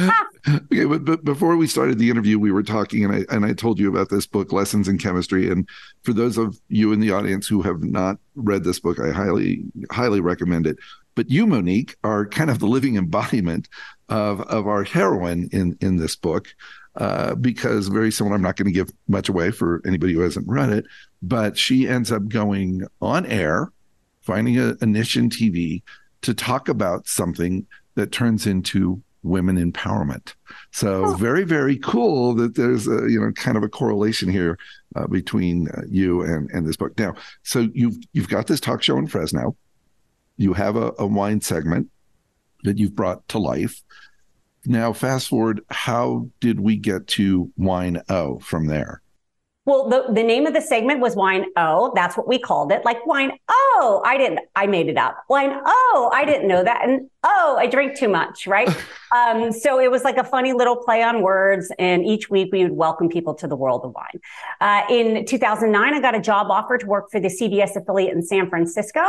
okay, 0.50 0.86
but, 0.86 1.06
but 1.06 1.24
before 1.24 1.56
we 1.56 1.68
started 1.68 2.00
the 2.00 2.10
interview, 2.10 2.38
we 2.38 2.52
were 2.52 2.64
talking 2.64 3.06
and 3.06 3.16
I 3.16 3.34
and 3.34 3.46
I 3.46 3.54
told 3.54 3.80
you 3.80 3.88
about 3.90 4.10
this 4.10 4.26
book, 4.26 4.52
Lessons 4.52 4.88
in 4.88 4.98
Chemistry. 4.98 5.50
And 5.50 5.70
for 6.04 6.12
those 6.12 6.38
of 6.38 6.60
you 6.68 6.92
in 6.92 7.00
the 7.00 7.12
audience 7.12 7.48
who 7.48 7.62
have 7.62 7.82
not 7.84 8.18
read 8.36 8.64
this 8.66 8.80
book, 8.80 9.00
I 9.00 9.12
highly, 9.12 9.64
highly 9.90 10.20
recommend 10.20 10.68
it. 10.68 10.78
But 11.16 11.30
you, 11.30 11.48
Monique, 11.48 11.96
are 12.04 12.26
kind 12.26 12.50
of 12.50 12.60
the 12.60 12.68
living 12.68 12.98
embodiment 12.98 13.70
of 14.10 14.42
of 14.42 14.68
our 14.68 14.84
heroine 14.84 15.48
in 15.54 15.78
in 15.80 15.98
this 15.98 16.16
book. 16.16 16.54
Uh, 16.98 17.36
because 17.36 17.90
very 17.90 18.10
similar, 18.10 18.36
I'm 18.36 18.42
not 18.42 18.56
going 18.56 18.68
to 18.68 18.72
give 18.72 18.90
much 19.10 19.28
away 19.28 19.52
for 19.52 19.82
anybody 19.86 20.14
who 20.14 20.22
hasn't 20.22 20.48
read 20.48 20.70
it, 20.70 20.86
but 21.22 21.58
she 21.58 21.88
ends 21.88 22.12
up 22.12 22.28
going 22.28 22.86
on 23.02 23.26
air, 23.26 23.72
finding 24.22 24.60
a, 24.60 24.76
a 24.82 24.86
niche 24.86 25.18
in 25.18 25.30
TV 25.30 25.82
to 26.22 26.34
talk 26.34 26.70
about 26.70 27.08
something 27.08 27.66
that 27.96 28.12
turns 28.12 28.46
into 28.46 29.02
women 29.26 29.58
empowerment. 29.58 30.36
So 30.72 31.06
oh. 31.06 31.14
very, 31.16 31.44
very 31.44 31.78
cool 31.78 32.36
that 32.36 32.56
there's 32.56 32.88
a, 32.88 33.10
you 33.10 33.20
know, 33.20 33.32
kind 33.32 33.58
of 33.58 33.64
a 33.64 33.70
correlation 33.70 34.30
here 34.30 34.58
uh, 34.96 35.08
between 35.08 35.68
uh, 35.70 35.82
you 35.90 36.22
and, 36.22 36.50
and 36.52 36.68
this 36.68 36.78
book. 36.78 36.98
Now, 36.98 37.16
so 37.44 37.68
you've, 37.74 37.98
you've 38.14 38.30
got 38.30 38.48
this 38.48 38.60
talk 38.60 38.84
show 38.84 38.98
in 38.98 39.08
Fresno. 39.08 39.56
You 40.38 40.54
have 40.54 40.76
a, 40.76 40.94
a 41.00 41.08
wine 41.08 41.42
segment 41.42 41.90
that 42.64 42.78
you've 42.78 42.96
brought 42.96 43.28
to 43.30 43.40
life. 43.40 43.82
Now, 44.66 44.94
fast 44.94 45.28
forward, 45.28 45.62
how 45.70 46.28
did 46.40 46.60
we 46.60 46.76
get 46.76 47.08
to 47.08 47.52
Wine 47.58 48.02
O 48.10 48.40
from 48.40 48.68
there? 48.68 49.02
Well, 49.66 49.90
the, 49.90 50.06
the 50.14 50.22
name 50.22 50.46
of 50.46 50.54
the 50.54 50.62
segment 50.62 51.00
was 51.00 51.16
Wine 51.16 51.46
O. 51.58 51.92
That's 51.96 52.16
what 52.16 52.28
we 52.28 52.38
called 52.38 52.72
it. 52.72 52.86
Like 52.86 53.06
wine 53.08 53.32
Oh, 53.50 54.04
I 54.06 54.18
didn't, 54.18 54.42
I 54.56 54.68
made 54.68 54.88
it 54.88 54.98
up. 54.98 55.24
Wine 55.28 55.60
Oh, 55.66 56.12
I 56.14 56.24
didn't 56.24 56.48
know 56.48 56.64
that. 56.64 56.88
And 56.88 57.10
oh, 57.26 57.56
I 57.60 57.68
drink 57.68 57.98
too 57.98 58.08
much, 58.08 58.46
right? 58.46 58.70
um, 59.16 59.52
so 59.52 59.80
it 59.80 59.90
was 59.90 60.04
like 60.04 60.18
a 60.18 60.24
funny 60.24 60.54
little 60.54 60.76
play 60.76 61.02
on 61.02 61.22
words. 61.22 61.72
And 61.80 62.06
each 62.06 62.30
week 62.30 62.50
we 62.52 62.64
would 62.64 62.74
welcome 62.74 63.10
people 63.10 63.34
to 63.36 63.48
the 63.48 63.56
world 63.56 63.82
of 63.84 63.94
wine. 63.94 64.22
Uh, 64.62 64.84
in 64.90 65.26
2009, 65.26 65.94
I 65.94 66.00
got 66.00 66.16
a 66.16 66.22
job 66.22 66.48
offer 66.50 66.78
to 66.78 66.86
work 66.86 67.10
for 67.12 67.20
the 67.20 67.28
CBS 67.28 67.76
affiliate 67.76 68.14
in 68.14 68.22
San 68.22 68.50
Francisco. 68.50 69.02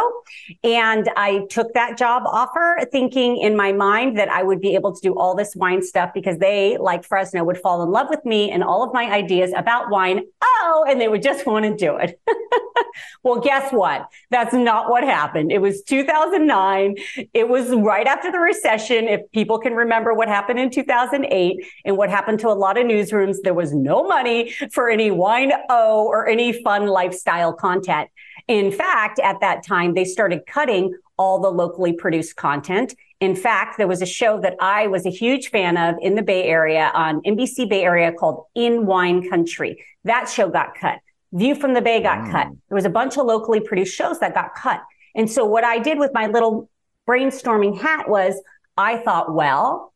And 0.65 1.11
I 1.17 1.47
took 1.51 1.75
that 1.75 1.99
job 1.99 2.23
offer 2.27 2.81
thinking 2.91 3.37
in 3.37 3.57
my 3.57 3.73
mind 3.73 4.19
that 4.19 4.31
I 4.31 4.43
would 4.43 4.61
be 4.61 4.75
able 4.75 4.95
to 4.95 5.01
do 5.01 5.19
all 5.19 5.35
this 5.35 5.55
wine 5.55 5.83
stuff 5.83 6.13
because 6.15 6.39
they, 6.39 6.79
like 6.79 7.05
Fresno, 7.05 7.45
would 7.45 7.59
fall 7.59 7.83
in 7.83 7.91
love 7.91 8.09
with 8.09 8.25
me 8.25 8.51
and 8.51 8.65
all 8.65 8.83
of 8.83 8.95
my 8.95 9.05
ideas 9.13 9.53
about 9.55 9.91
wine. 9.91 10.23
Oh, 10.43 10.87
and 10.89 11.01
they 11.01 11.09
would 11.09 11.23
just 11.23 11.47
want 11.47 11.65
to 11.67 11.77
do 11.77 11.97
it. 11.97 12.19
well, 13.23 13.41
guess 13.41 13.73
what? 13.73 14.09
That's 14.31 14.55
not 14.55 14.89
what 14.89 15.05
happened. 15.05 15.53
It 15.53 15.61
was 15.61 15.83
2009. 15.83 16.97
It 17.35 17.49
was 17.49 17.71
right 17.71 18.06
right 18.07 18.17
after 18.17 18.31
the 18.31 18.39
recession, 18.39 19.09
if 19.09 19.21
people 19.33 19.59
can 19.59 19.75
remember 19.75 20.15
what 20.15 20.29
happened 20.29 20.59
in 20.59 20.71
2008 20.71 21.67
and 21.85 21.97
what 21.97 22.09
happened 22.09 22.39
to 22.41 22.49
a 22.49 22.55
lot 22.55 22.79
of 22.79 22.87
newsrooms, 22.87 23.37
there 23.43 23.55
was 23.55 23.75
no 23.75 24.05
money 24.05 24.53
for 24.73 24.89
any 24.89 25.11
wine 25.11 25.53
O 25.71 26.07
or 26.07 26.29
any 26.29 26.53
fun 26.63 26.87
lifestyle 26.87 27.53
content. 27.53 28.09
In 28.47 28.71
fact, 28.71 29.19
at 29.19 29.41
that 29.41 29.65
time, 29.67 29.95
they 29.95 30.05
started 30.05 30.47
cutting 30.47 30.95
all 31.19 31.41
the 31.41 31.51
locally 31.51 31.93
produced 31.93 32.37
content. 32.37 32.95
In 33.21 33.35
fact, 33.35 33.77
there 33.77 33.89
was 33.89 34.03
a 34.03 34.07
show 34.07 34.41
that 34.41 34.55
I 34.61 34.87
was 34.87 35.05
a 35.05 35.11
huge 35.11 35.49
fan 35.49 35.77
of 35.77 35.97
in 36.01 36.15
the 36.15 36.23
Bay 36.23 36.45
Area 36.45 36.93
on 36.95 37.23
NBC 37.23 37.69
Bay 37.69 37.83
Area 37.83 38.13
called 38.13 38.45
In 38.55 38.87
Wine 38.87 39.29
Country. 39.29 39.85
That 40.05 40.29
show 40.29 40.49
got 40.49 40.77
cut. 40.77 40.99
View 41.33 41.57
from 41.57 41.75
the 41.75 41.83
Bay 41.83 42.01
got 42.01 42.19
mm. 42.19 42.31
cut. 42.31 42.49
There 42.69 42.77
was 42.77 42.85
a 42.85 42.91
bunch 42.91 43.17
of 43.17 43.27
locally 43.27 43.61
produced 43.61 43.97
shows 43.97 44.21
that 44.21 44.33
got 44.33 44.55
cut. 44.55 44.81
And 45.17 45.29
so 45.29 45.45
what 45.45 45.65
I 45.65 45.79
did 45.79 45.99
with 45.99 46.13
my 46.13 46.27
little 46.27 46.69
brainstorming 47.07 47.81
hat 47.81 48.09
was 48.09 48.41
I 48.77 48.99
thought, 48.99 49.35
well, 49.35 49.93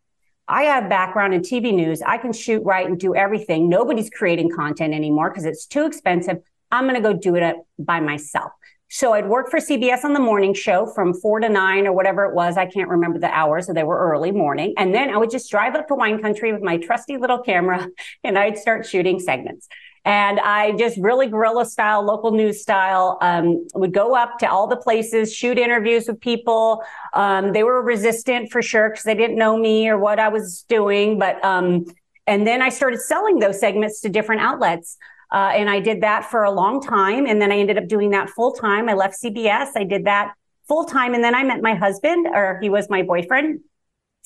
I 0.48 0.62
have 0.64 0.88
background 0.88 1.34
in 1.34 1.42
TV 1.42 1.72
news. 1.72 2.02
I 2.02 2.18
can 2.18 2.32
shoot, 2.32 2.62
write, 2.64 2.86
and 2.86 2.98
do 2.98 3.14
everything. 3.14 3.68
Nobody's 3.68 4.10
creating 4.10 4.50
content 4.50 4.94
anymore 4.94 5.30
because 5.30 5.44
it's 5.44 5.66
too 5.66 5.86
expensive. 5.86 6.38
I'm 6.72 6.84
going 6.84 6.96
to 6.96 7.00
go 7.00 7.12
do 7.12 7.36
it 7.36 7.56
by 7.78 8.00
myself. 8.00 8.52
So 8.92 9.12
I'd 9.12 9.28
work 9.28 9.50
for 9.50 9.60
CBS 9.60 10.02
on 10.02 10.14
the 10.14 10.20
morning 10.20 10.52
show 10.52 10.84
from 10.84 11.14
four 11.14 11.38
to 11.38 11.48
nine 11.48 11.86
or 11.86 11.92
whatever 11.92 12.24
it 12.24 12.34
was. 12.34 12.56
I 12.56 12.66
can't 12.66 12.88
remember 12.88 13.20
the 13.20 13.30
hours. 13.30 13.66
So 13.66 13.72
they 13.72 13.84
were 13.84 13.98
early 13.98 14.32
morning. 14.32 14.74
And 14.76 14.92
then 14.92 15.10
I 15.10 15.16
would 15.16 15.30
just 15.30 15.48
drive 15.48 15.76
up 15.76 15.86
to 15.88 15.94
wine 15.94 16.20
country 16.20 16.52
with 16.52 16.62
my 16.62 16.76
trusty 16.76 17.16
little 17.16 17.38
camera 17.38 17.86
and 18.24 18.36
I'd 18.36 18.58
start 18.58 18.86
shooting 18.86 19.20
segments. 19.20 19.68
And 20.04 20.40
I 20.40 20.72
just 20.72 20.98
really 20.98 21.26
guerrilla 21.26 21.66
style, 21.66 22.02
local 22.02 22.30
news 22.30 22.62
style, 22.62 23.18
um, 23.20 23.66
would 23.74 23.92
go 23.92 24.16
up 24.16 24.38
to 24.38 24.50
all 24.50 24.66
the 24.66 24.76
places, 24.76 25.34
shoot 25.34 25.58
interviews 25.58 26.06
with 26.08 26.20
people. 26.20 26.82
Um, 27.12 27.52
they 27.52 27.64
were 27.64 27.82
resistant 27.82 28.50
for 28.50 28.62
sure 28.62 28.90
because 28.90 29.04
they 29.04 29.14
didn't 29.14 29.36
know 29.36 29.58
me 29.58 29.88
or 29.88 29.98
what 29.98 30.18
I 30.18 30.28
was 30.28 30.64
doing. 30.68 31.18
But, 31.18 31.44
um, 31.44 31.84
and 32.26 32.46
then 32.46 32.62
I 32.62 32.70
started 32.70 33.00
selling 33.00 33.40
those 33.40 33.60
segments 33.60 34.00
to 34.00 34.08
different 34.08 34.40
outlets. 34.40 34.96
Uh, 35.32 35.52
and 35.54 35.68
I 35.68 35.80
did 35.80 36.00
that 36.00 36.24
for 36.24 36.44
a 36.44 36.50
long 36.50 36.80
time. 36.80 37.26
And 37.26 37.40
then 37.40 37.52
I 37.52 37.58
ended 37.58 37.76
up 37.78 37.86
doing 37.86 38.10
that 38.10 38.30
full 38.30 38.52
time. 38.52 38.88
I 38.88 38.94
left 38.94 39.20
CBS. 39.22 39.68
I 39.76 39.84
did 39.84 40.06
that 40.06 40.32
full 40.66 40.84
time. 40.84 41.14
And 41.14 41.22
then 41.22 41.34
I 41.34 41.44
met 41.44 41.60
my 41.60 41.74
husband, 41.74 42.26
or 42.26 42.58
he 42.62 42.70
was 42.70 42.88
my 42.88 43.02
boyfriend. 43.02 43.60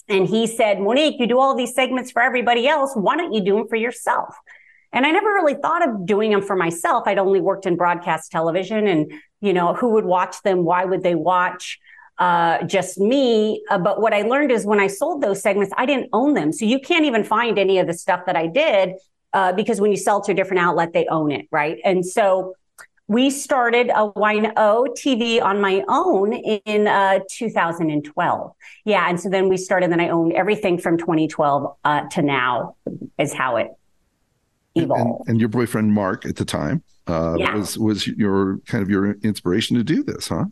And 0.09 0.27
he 0.27 0.47
said, 0.47 0.81
Monique, 0.81 1.19
you 1.19 1.27
do 1.27 1.39
all 1.39 1.55
these 1.55 1.75
segments 1.75 2.11
for 2.11 2.23
everybody 2.23 2.69
else. 2.69 2.93
Why 2.95 3.17
don't 3.17 3.33
you 3.33 3.43
do 3.43 3.57
them 3.57 3.69
for 3.69 3.77
yourself? 3.77 4.35
And 4.95 5.05
I 5.05 5.11
never 5.11 5.27
really 5.27 5.55
thought 5.55 5.87
of 5.87 6.07
doing 6.07 6.31
them 6.31 6.41
for 6.41 6.55
myself. 6.55 7.03
I'd 7.07 7.19
only 7.19 7.41
worked 7.41 7.67
in 7.67 7.77
broadcast 7.77 8.31
television 8.31 8.87
and, 8.87 9.13
you 9.41 9.53
know, 9.53 9.75
who 9.75 9.91
would 9.91 10.05
watch 10.05 10.41
them? 10.45 10.65
Why 10.65 10.85
would 10.85 11.03
they 11.03 11.17
watch? 11.17 11.81
Uh, 12.17 12.63
just 12.63 12.99
me. 12.99 13.61
Uh, 13.69 13.79
but 13.79 14.01
what 14.01 14.15
I 14.15 14.23
learned 14.23 14.53
is 14.53 14.65
when 14.65 14.79
I 14.79 14.87
sold 14.87 15.21
those 15.21 15.43
segments, 15.43 15.75
I 15.77 15.85
didn't 15.85 16.11
own 16.13 16.35
them. 16.35 16.53
So 16.53 16.65
you 16.65 16.79
can't 16.79 17.05
even 17.05 17.25
find 17.25 17.59
any 17.59 17.81
of 17.81 17.89
the 17.89 17.93
stuff 17.93 18.21
that 18.27 18.37
I 18.37 18.47
did 18.47 18.93
uh, 19.33 19.53
because 19.53 19.81
when 19.81 19.91
you 19.91 19.97
sell 19.97 20.23
to 20.23 20.31
a 20.31 20.35
different 20.35 20.61
outlet, 20.61 20.93
they 20.93 21.07
own 21.07 21.33
it. 21.33 21.49
Right. 21.51 21.79
And 21.85 22.07
so 22.07 22.55
we 23.09 23.31
started 23.31 23.91
a 23.93 24.07
Wine 24.07 24.53
O 24.57 24.87
TV 24.97 25.43
on 25.43 25.61
my 25.61 25.83
own 25.89 26.35
in 26.35 26.87
uh, 26.87 27.19
2012. 27.29 28.53
Yeah. 28.85 29.09
And 29.09 29.21
so 29.21 29.29
then 29.29 29.49
we 29.49 29.57
started, 29.57 29.91
then 29.91 30.01
I 30.01 30.09
owned 30.11 30.35
everything 30.35 30.79
from 30.79 30.99
2012 30.99 31.77
uh, 31.85 32.09
to 32.11 32.23
now 32.23 32.77
is 33.19 33.33
how 33.33 33.57
it 33.57 33.73
And, 34.77 35.29
and, 35.29 35.41
your 35.41 35.49
boyfriend 35.49 35.93
Mark 35.93 36.27
at 36.27 36.37
the 36.37 36.45
time 36.45 36.83
uh, 37.07 37.37
yeah. 37.39 37.55
was 37.55 37.79
was 37.79 38.07
your 38.09 38.59
kind 38.67 38.83
of 38.83 38.91
your 38.91 39.13
inspiration 39.23 39.77
to 39.77 39.85
do 39.85 40.03
this, 40.03 40.29
huh? 40.29 40.47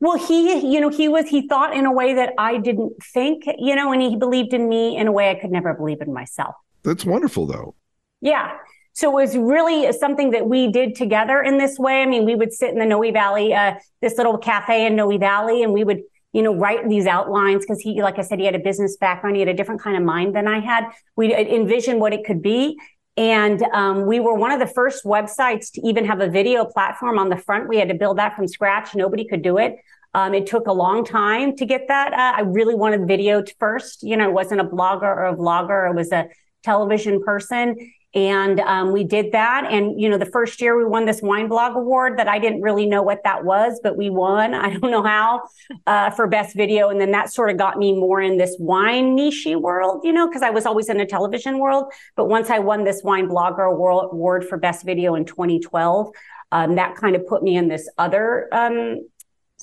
Well, 0.00 0.18
he, 0.18 0.72
you 0.72 0.80
know, 0.80 0.90
he 0.90 1.08
was 1.08 1.28
he 1.28 1.48
thought 1.48 1.74
in 1.74 1.86
a 1.86 1.92
way 1.92 2.14
that 2.14 2.34
I 2.36 2.58
didn't 2.58 2.92
think, 3.02 3.44
you 3.58 3.74
know, 3.74 3.92
and 3.92 4.02
he 4.02 4.16
believed 4.16 4.52
in 4.52 4.68
me 4.68 4.96
in 4.96 5.06
a 5.08 5.12
way 5.12 5.30
I 5.30 5.34
could 5.34 5.50
never 5.50 5.72
believe 5.74 6.00
in 6.00 6.12
myself. 6.12 6.54
That's 6.82 7.04
wonderful, 7.04 7.46
though. 7.46 7.74
Yeah. 8.20 8.52
So 8.92 9.10
it 9.10 9.14
was 9.14 9.36
really 9.36 9.90
something 9.92 10.30
that 10.30 10.46
we 10.46 10.70
did 10.70 10.94
together 10.94 11.42
in 11.42 11.58
this 11.58 11.78
way. 11.78 12.02
I 12.02 12.06
mean, 12.06 12.24
we 12.24 12.36
would 12.36 12.52
sit 12.52 12.70
in 12.70 12.78
the 12.78 12.86
Noe 12.86 13.10
Valley, 13.10 13.52
uh, 13.52 13.74
this 14.00 14.16
little 14.16 14.38
cafe 14.38 14.86
in 14.86 14.94
Noe 14.94 15.18
Valley, 15.18 15.62
and 15.62 15.72
we 15.72 15.82
would, 15.82 16.02
you 16.32 16.42
know, 16.42 16.54
write 16.54 16.88
these 16.88 17.06
outlines 17.06 17.64
because 17.64 17.80
he, 17.80 18.02
like 18.02 18.18
I 18.18 18.22
said, 18.22 18.38
he 18.38 18.44
had 18.44 18.54
a 18.54 18.60
business 18.60 18.96
background. 18.96 19.36
He 19.36 19.40
had 19.40 19.48
a 19.48 19.54
different 19.54 19.80
kind 19.80 19.96
of 19.96 20.04
mind 20.04 20.36
than 20.36 20.46
I 20.46 20.60
had. 20.60 20.84
We 21.16 21.34
envisioned 21.34 22.00
what 22.00 22.12
it 22.12 22.24
could 22.24 22.40
be. 22.40 22.78
And 23.16 23.62
um, 23.72 24.06
we 24.06 24.18
were 24.18 24.34
one 24.34 24.50
of 24.50 24.58
the 24.58 24.66
first 24.66 25.04
websites 25.04 25.70
to 25.72 25.86
even 25.86 26.04
have 26.04 26.20
a 26.20 26.28
video 26.28 26.64
platform 26.64 27.18
on 27.18 27.28
the 27.28 27.36
front. 27.36 27.68
We 27.68 27.78
had 27.78 27.88
to 27.88 27.94
build 27.94 28.18
that 28.18 28.34
from 28.34 28.48
scratch. 28.48 28.94
Nobody 28.94 29.24
could 29.24 29.42
do 29.42 29.58
it. 29.58 29.76
Um, 30.14 30.34
it 30.34 30.46
took 30.46 30.66
a 30.66 30.72
long 30.72 31.04
time 31.04 31.56
to 31.56 31.66
get 31.66 31.88
that. 31.88 32.12
Uh, 32.12 32.38
I 32.38 32.40
really 32.42 32.74
wanted 32.74 33.06
video 33.06 33.42
first. 33.58 34.02
You 34.02 34.16
know, 34.16 34.28
it 34.28 34.32
wasn't 34.32 34.60
a 34.60 34.64
blogger 34.64 35.02
or 35.02 35.26
a 35.26 35.36
vlogger. 35.36 35.90
It 35.90 35.94
was 35.94 36.12
a 36.12 36.28
television 36.62 37.22
person. 37.22 37.76
And 38.14 38.60
um, 38.60 38.92
we 38.92 39.02
did 39.02 39.32
that. 39.32 39.66
And, 39.68 40.00
you 40.00 40.08
know, 40.08 40.18
the 40.18 40.26
first 40.26 40.60
year 40.60 40.76
we 40.78 40.84
won 40.84 41.04
this 41.04 41.20
wine 41.20 41.48
blog 41.48 41.76
award 41.76 42.16
that 42.18 42.28
I 42.28 42.38
didn't 42.38 42.62
really 42.62 42.86
know 42.86 43.02
what 43.02 43.24
that 43.24 43.44
was, 43.44 43.80
but 43.82 43.96
we 43.96 44.08
won. 44.08 44.54
I 44.54 44.70
don't 44.70 44.90
know 44.90 45.02
how 45.02 45.42
uh, 45.86 46.10
for 46.10 46.26
best 46.26 46.54
video. 46.54 46.90
And 46.90 47.00
then 47.00 47.10
that 47.10 47.32
sort 47.32 47.50
of 47.50 47.56
got 47.56 47.76
me 47.76 47.92
more 47.92 48.20
in 48.20 48.38
this 48.38 48.56
wine 48.60 49.16
niche 49.16 49.46
world, 49.56 50.02
you 50.04 50.12
know, 50.12 50.28
because 50.28 50.42
I 50.42 50.50
was 50.50 50.64
always 50.64 50.88
in 50.88 51.00
a 51.00 51.06
television 51.06 51.58
world. 51.58 51.92
But 52.16 52.26
once 52.26 52.50
I 52.50 52.60
won 52.60 52.84
this 52.84 53.02
wine 53.02 53.28
blogger 53.28 53.68
award 53.70 54.44
for 54.44 54.58
best 54.58 54.84
video 54.84 55.16
in 55.16 55.24
2012, 55.24 56.10
um, 56.52 56.76
that 56.76 56.94
kind 56.94 57.16
of 57.16 57.26
put 57.26 57.42
me 57.42 57.56
in 57.56 57.66
this 57.66 57.88
other 57.98 58.48
um, 58.52 59.00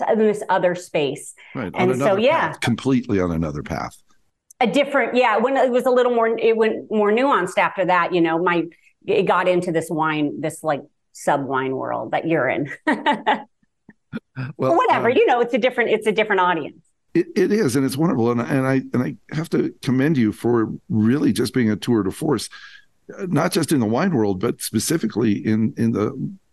in 0.09 0.19
this 0.19 0.43
other 0.49 0.75
space. 0.75 1.33
Right. 1.55 1.71
And 1.75 1.97
so, 1.97 2.17
yeah, 2.17 2.53
completely 2.53 3.19
on 3.21 3.31
another 3.31 3.63
path 3.63 4.01
a 4.61 4.67
different 4.67 5.15
yeah 5.15 5.37
when 5.37 5.57
it 5.57 5.71
was 5.71 5.85
a 5.85 5.89
little 5.89 6.13
more 6.13 6.27
it 6.37 6.55
went 6.55 6.89
more 6.91 7.11
nuanced 7.11 7.57
after 7.57 7.83
that 7.83 8.13
you 8.13 8.21
know 8.21 8.41
my 8.41 8.63
it 9.05 9.23
got 9.23 9.47
into 9.47 9.71
this 9.71 9.89
wine 9.89 10.39
this 10.39 10.63
like 10.63 10.81
sub 11.13 11.43
wine 11.43 11.75
world 11.75 12.11
that 12.11 12.27
you're 12.27 12.47
in. 12.47 12.71
Well 14.57 14.75
whatever 14.75 15.09
um, 15.09 15.15
you 15.15 15.25
know 15.25 15.39
it's 15.39 15.53
a 15.53 15.57
different 15.57 15.89
it's 15.89 16.07
a 16.07 16.11
different 16.11 16.41
audience. 16.41 16.85
It, 17.13 17.27
it 17.35 17.51
is 17.51 17.75
and 17.75 17.85
it's 17.85 17.95
wonderful 17.95 18.31
and, 18.31 18.41
and 18.41 18.67
i 18.67 18.81
and 18.93 19.03
i 19.03 19.15
have 19.35 19.49
to 19.49 19.73
commend 19.81 20.17
you 20.17 20.31
for 20.31 20.73
really 20.89 21.31
just 21.31 21.53
being 21.53 21.69
a 21.69 21.75
tour 21.75 22.03
de 22.03 22.11
force 22.11 22.49
not 23.27 23.51
just 23.51 23.71
in 23.71 23.79
the 23.79 23.85
wine 23.85 24.13
world 24.13 24.39
but 24.39 24.61
specifically 24.61 25.33
in 25.33 25.73
in 25.77 25.91
the 25.91 26.11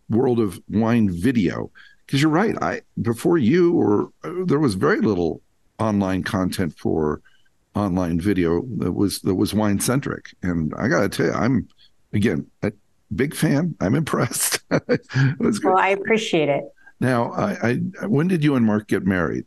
world 0.09 0.39
of 0.39 0.61
wine 0.69 1.09
video. 1.09 1.71
Because 2.05 2.21
you're 2.21 2.31
right 2.31 2.55
i 2.61 2.81
before 3.01 3.37
you 3.37 3.73
or 3.73 4.11
uh, 4.23 4.45
there 4.45 4.59
was 4.59 4.75
very 4.75 5.01
little 5.01 5.41
online 5.79 6.23
content 6.23 6.77
for 6.77 7.21
online 7.75 8.19
video 8.19 8.63
that 8.77 8.91
was 8.91 9.19
that 9.21 9.35
was 9.35 9.53
wine 9.53 9.79
centric. 9.79 10.27
And 10.43 10.73
I 10.77 10.87
got 10.87 11.01
to 11.01 11.09
tell 11.09 11.25
you, 11.27 11.33
I'm 11.33 11.67
again 12.13 12.47
a 12.63 12.71
big 13.15 13.35
fan. 13.35 13.75
I'm 13.79 13.95
impressed. 13.95 14.59
it 14.71 15.39
was 15.39 15.59
good. 15.59 15.69
Well, 15.69 15.77
I 15.77 15.89
appreciate 15.89 16.49
it. 16.49 16.63
Now, 16.99 17.31
I, 17.31 17.79
I 18.01 18.05
when 18.07 18.27
did 18.27 18.43
you 18.43 18.55
and 18.55 18.65
Mark 18.65 18.87
get 18.87 19.05
married? 19.05 19.45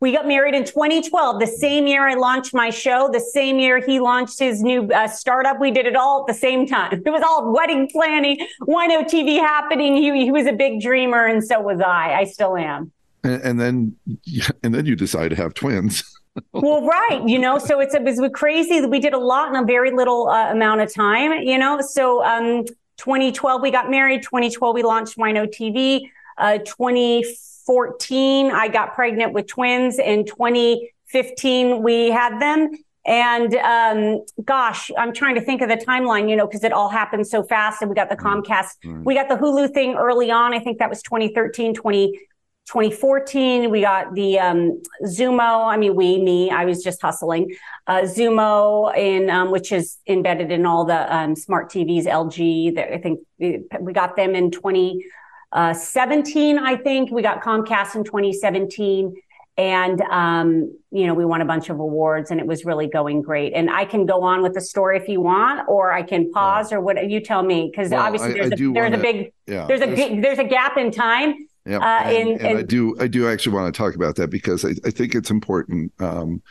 We 0.00 0.12
got 0.12 0.28
married 0.28 0.54
in 0.54 0.64
2012, 0.64 1.40
the 1.40 1.46
same 1.46 1.88
year 1.88 2.08
I 2.08 2.14
launched 2.14 2.54
my 2.54 2.70
show, 2.70 3.10
the 3.12 3.18
same 3.18 3.58
year 3.58 3.84
he 3.84 3.98
launched 3.98 4.38
his 4.38 4.62
new 4.62 4.88
uh, 4.92 5.08
startup. 5.08 5.58
We 5.58 5.72
did 5.72 5.86
it 5.86 5.96
all 5.96 6.20
at 6.20 6.32
the 6.32 6.38
same 6.38 6.68
time. 6.68 7.02
It 7.06 7.10
was 7.10 7.22
all 7.22 7.52
wedding 7.52 7.88
planning, 7.90 8.38
Wino 8.62 9.02
TV 9.02 9.40
happening. 9.40 9.96
He, 9.96 10.24
he 10.24 10.30
was 10.30 10.46
a 10.46 10.52
big 10.52 10.80
dreamer, 10.80 11.26
and 11.26 11.42
so 11.42 11.60
was 11.60 11.80
I. 11.80 12.14
I 12.14 12.24
still 12.24 12.56
am. 12.56 12.92
And, 13.24 13.42
and 13.42 13.60
then, 13.60 13.96
and 14.62 14.72
then 14.72 14.86
you 14.86 14.94
decide 14.94 15.30
to 15.30 15.36
have 15.36 15.54
twins. 15.54 16.04
Well, 16.52 16.86
right. 16.86 17.22
You 17.26 17.38
know, 17.38 17.58
so 17.58 17.80
it's, 17.80 17.94
it 17.94 18.02
was 18.02 18.20
crazy. 18.34 18.84
We 18.86 19.00
did 19.00 19.14
a 19.14 19.18
lot 19.18 19.48
in 19.48 19.56
a 19.56 19.64
very 19.64 19.90
little 19.90 20.28
uh, 20.28 20.52
amount 20.52 20.80
of 20.80 20.92
time, 20.92 21.42
you 21.42 21.58
know. 21.58 21.80
So 21.80 22.24
um, 22.24 22.64
2012, 22.98 23.62
we 23.62 23.70
got 23.70 23.90
married. 23.90 24.22
2012, 24.22 24.74
we 24.74 24.82
launched 24.82 25.16
Wino 25.16 25.46
TV. 25.46 26.10
Uh, 26.36 26.58
2014, 26.58 28.50
I 28.50 28.68
got 28.68 28.94
pregnant 28.94 29.32
with 29.32 29.46
twins. 29.46 29.98
In 29.98 30.24
2015, 30.24 31.82
we 31.82 32.10
had 32.10 32.40
them. 32.40 32.70
And 33.08 33.54
um, 33.54 34.24
gosh, 34.44 34.90
I'm 34.98 35.14
trying 35.14 35.34
to 35.36 35.40
think 35.40 35.62
of 35.62 35.70
the 35.70 35.76
timeline, 35.76 36.28
you 36.28 36.36
know, 36.36 36.46
because 36.46 36.62
it 36.62 36.72
all 36.72 36.90
happened 36.90 37.26
so 37.26 37.42
fast. 37.42 37.80
And 37.80 37.88
we 37.88 37.94
got 37.94 38.10
the 38.10 38.16
mm-hmm. 38.16 38.40
Comcast, 38.40 38.76
mm-hmm. 38.84 39.04
we 39.04 39.14
got 39.14 39.28
the 39.28 39.36
Hulu 39.36 39.72
thing 39.72 39.94
early 39.94 40.30
on. 40.30 40.52
I 40.52 40.58
think 40.58 40.78
that 40.78 40.90
was 40.90 41.02
2013, 41.02 41.74
20 41.74 42.20
2014, 42.68 43.70
we 43.70 43.80
got 43.80 44.14
the 44.14 44.38
um, 44.38 44.82
Xumo. 45.02 45.66
I 45.66 45.78
mean, 45.78 45.96
we, 45.96 46.20
me, 46.20 46.50
I 46.50 46.66
was 46.66 46.84
just 46.84 47.00
hustling. 47.00 47.56
Uh, 47.86 48.02
Xumo, 48.02 48.94
in 48.94 49.30
um, 49.30 49.50
which 49.50 49.72
is 49.72 49.96
embedded 50.06 50.52
in 50.52 50.66
all 50.66 50.84
the 50.84 51.14
um, 51.14 51.34
smart 51.34 51.70
TVs, 51.70 52.04
LG. 52.04 52.78
I 52.78 52.98
think 52.98 53.20
we 53.38 53.92
got 53.94 54.16
them 54.16 54.34
in 54.34 54.50
2017. 54.50 56.58
I 56.58 56.76
think 56.76 57.10
we 57.10 57.22
got 57.22 57.42
Comcast 57.42 57.94
in 57.94 58.04
2017 58.04 59.14
and 59.56 60.00
um, 60.02 60.70
you 60.92 61.06
know 61.06 61.14
we 61.14 61.24
won 61.24 61.40
a 61.40 61.44
bunch 61.44 61.68
of 61.68 61.80
awards 61.80 62.30
and 62.30 62.38
it 62.38 62.46
was 62.46 62.64
really 62.64 62.86
going 62.86 63.20
great 63.20 63.52
and 63.54 63.68
i 63.68 63.84
can 63.84 64.06
go 64.06 64.22
on 64.22 64.40
with 64.40 64.54
the 64.54 64.60
story 64.60 64.96
if 64.96 65.08
you 65.08 65.20
want 65.20 65.68
or 65.68 65.92
i 65.92 66.02
can 66.02 66.30
pause 66.30 66.72
or 66.72 66.80
what 66.80 67.10
you 67.10 67.20
tell 67.20 67.42
me 67.42 67.68
because 67.70 67.90
well, 67.90 68.00
obviously 68.00 68.34
there's, 68.34 68.52
I, 68.52 68.54
a, 68.54 68.56
there's 68.56 68.92
wanna, 68.92 68.98
a 68.98 69.00
big 69.00 69.32
yeah, 69.46 69.66
there's 69.66 69.82
a 69.82 69.86
there's, 69.86 70.22
there's 70.22 70.38
a 70.38 70.44
gap 70.44 70.78
in 70.78 70.90
time 70.90 71.47
yeah, 71.68 71.78
uh, 71.78 72.02
and, 72.04 72.28
and, 72.28 72.40
and, 72.40 72.58
I 72.58 72.62
do 72.62 72.96
I 73.00 73.06
do 73.06 73.28
actually 73.28 73.54
want 73.54 73.72
to 73.72 73.78
talk 73.78 73.94
about 73.94 74.16
that 74.16 74.28
because 74.28 74.64
I, 74.64 74.70
I 74.84 74.90
think 74.90 75.14
it's 75.14 75.30
important 75.30 75.92
um, 76.00 76.42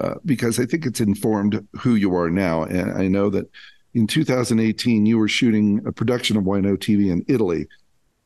uh, 0.00 0.14
because 0.24 0.60
I 0.60 0.66
think 0.66 0.86
it's 0.86 1.00
informed 1.00 1.66
who 1.80 1.94
you 1.94 2.14
are 2.14 2.30
now 2.30 2.64
and 2.64 2.92
I 2.92 3.08
know 3.08 3.30
that 3.30 3.50
in 3.94 4.06
2018 4.06 5.06
you 5.06 5.18
were 5.18 5.28
shooting 5.28 5.82
a 5.86 5.92
production 5.92 6.36
of 6.36 6.44
Wino 6.44 6.76
TV 6.76 7.10
in 7.10 7.24
Italy 7.28 7.66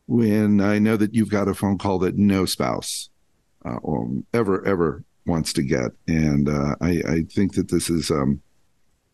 when 0.07 0.61
I 0.61 0.80
know 0.80 0.97
that 0.97 1.14
you've 1.14 1.30
got 1.30 1.47
a 1.47 1.54
phone 1.54 1.78
call 1.78 2.00
that 2.00 2.19
no 2.19 2.45
spouse 2.45 3.11
uh, 3.64 3.78
ever 4.35 4.66
ever 4.66 5.04
wants 5.26 5.52
to 5.52 5.62
get, 5.62 5.92
and 6.09 6.49
uh, 6.49 6.75
I, 6.80 7.02
I, 7.07 7.23
think 7.30 7.54
that 7.54 7.71
this 7.71 7.88
is 7.88 8.11
um, 8.11 8.40